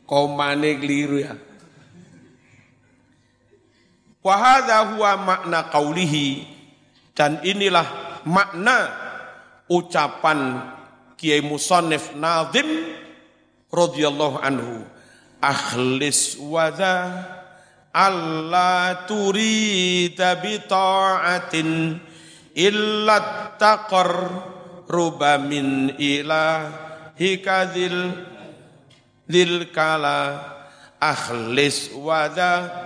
komane 0.08 0.80
keliru 0.80 1.20
ya. 1.20 1.36
Wahada 4.24 4.96
huwa 4.96 5.12
makna 5.20 5.68
kaulihi 5.72 6.48
dan 7.16 7.44
inilah 7.44 7.86
makna 8.28 8.92
ucapan 9.72 10.64
Kiai 11.18 11.42
Musonif 11.42 12.14
Nazim 12.14 12.68
radhiyallahu 13.74 14.38
anhu 14.44 14.86
akhlis 15.42 16.38
wadha 16.38 17.26
alla 17.90 19.08
turida 19.10 20.38
bi 20.38 20.62
ta'atin 20.62 21.98
illa 22.54 23.18
taqar 23.58 24.12
ruba 24.86 25.42
min 25.42 25.98
ilahika 25.98 27.74
dzil 29.28 29.68
kala 29.76 30.40
akhlis 31.00 31.92
wadha 31.94 32.86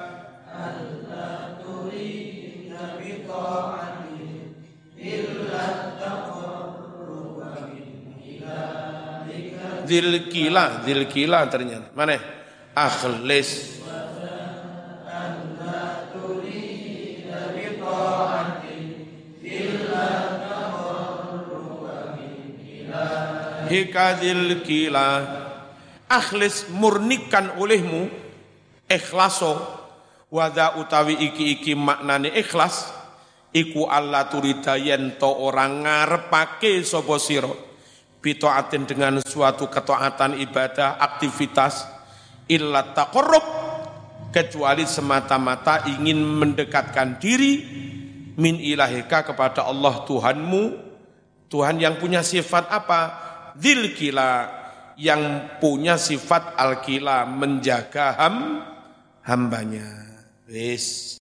Dil 9.81 10.31
kila, 10.31 10.87
dil 10.87 11.03
kila 11.03 11.51
ternyata. 11.51 11.91
Mana? 11.91 12.15
Akhlis. 12.71 13.81
Hikadil 23.67 24.63
kila 24.63 25.40
akhlis 26.12 26.68
murnikan 26.76 27.55
olehmu 27.55 28.12
ikhlaso. 28.91 29.80
Wada 30.32 30.80
utawi 30.80 31.20
iki-iki 31.28 31.76
maknane 31.76 32.32
ikhlas 32.32 32.88
iku 33.51 33.84
Allah 33.88 34.32
turida 34.32 34.80
yen 34.80 35.20
to 35.20 35.28
orang 35.28 35.84
ngarepake 35.84 36.84
sapa 36.88 37.16
sira. 37.20 37.51
Bitaatin 38.22 38.86
dengan 38.88 39.20
suatu 39.20 39.68
ketaatan 39.68 40.39
ibadah 40.39 41.01
aktivitas 41.01 41.84
illa 42.47 42.93
taqarrub 42.93 43.43
kecuali 44.32 44.88
semata-mata 44.88 45.89
ingin 45.89 46.22
mendekatkan 46.22 47.18
diri 47.20 47.66
min 48.39 48.55
ilahika 48.62 49.28
kepada 49.28 49.68
Allah 49.68 50.05
Tuhanmu. 50.07 50.64
Tuhan 51.51 51.84
yang 51.84 51.99
punya 51.99 52.24
sifat 52.24 52.72
apa? 52.72 53.01
Dzil 53.59 53.91
kila 53.91 54.61
yang 55.02 55.49
punya 55.58 55.97
sifat 55.97 56.54
al-kila 56.54 57.26
menjaga 57.26 58.14
ham 58.22 58.62
hambanya 59.26 59.89
wis 60.45 61.18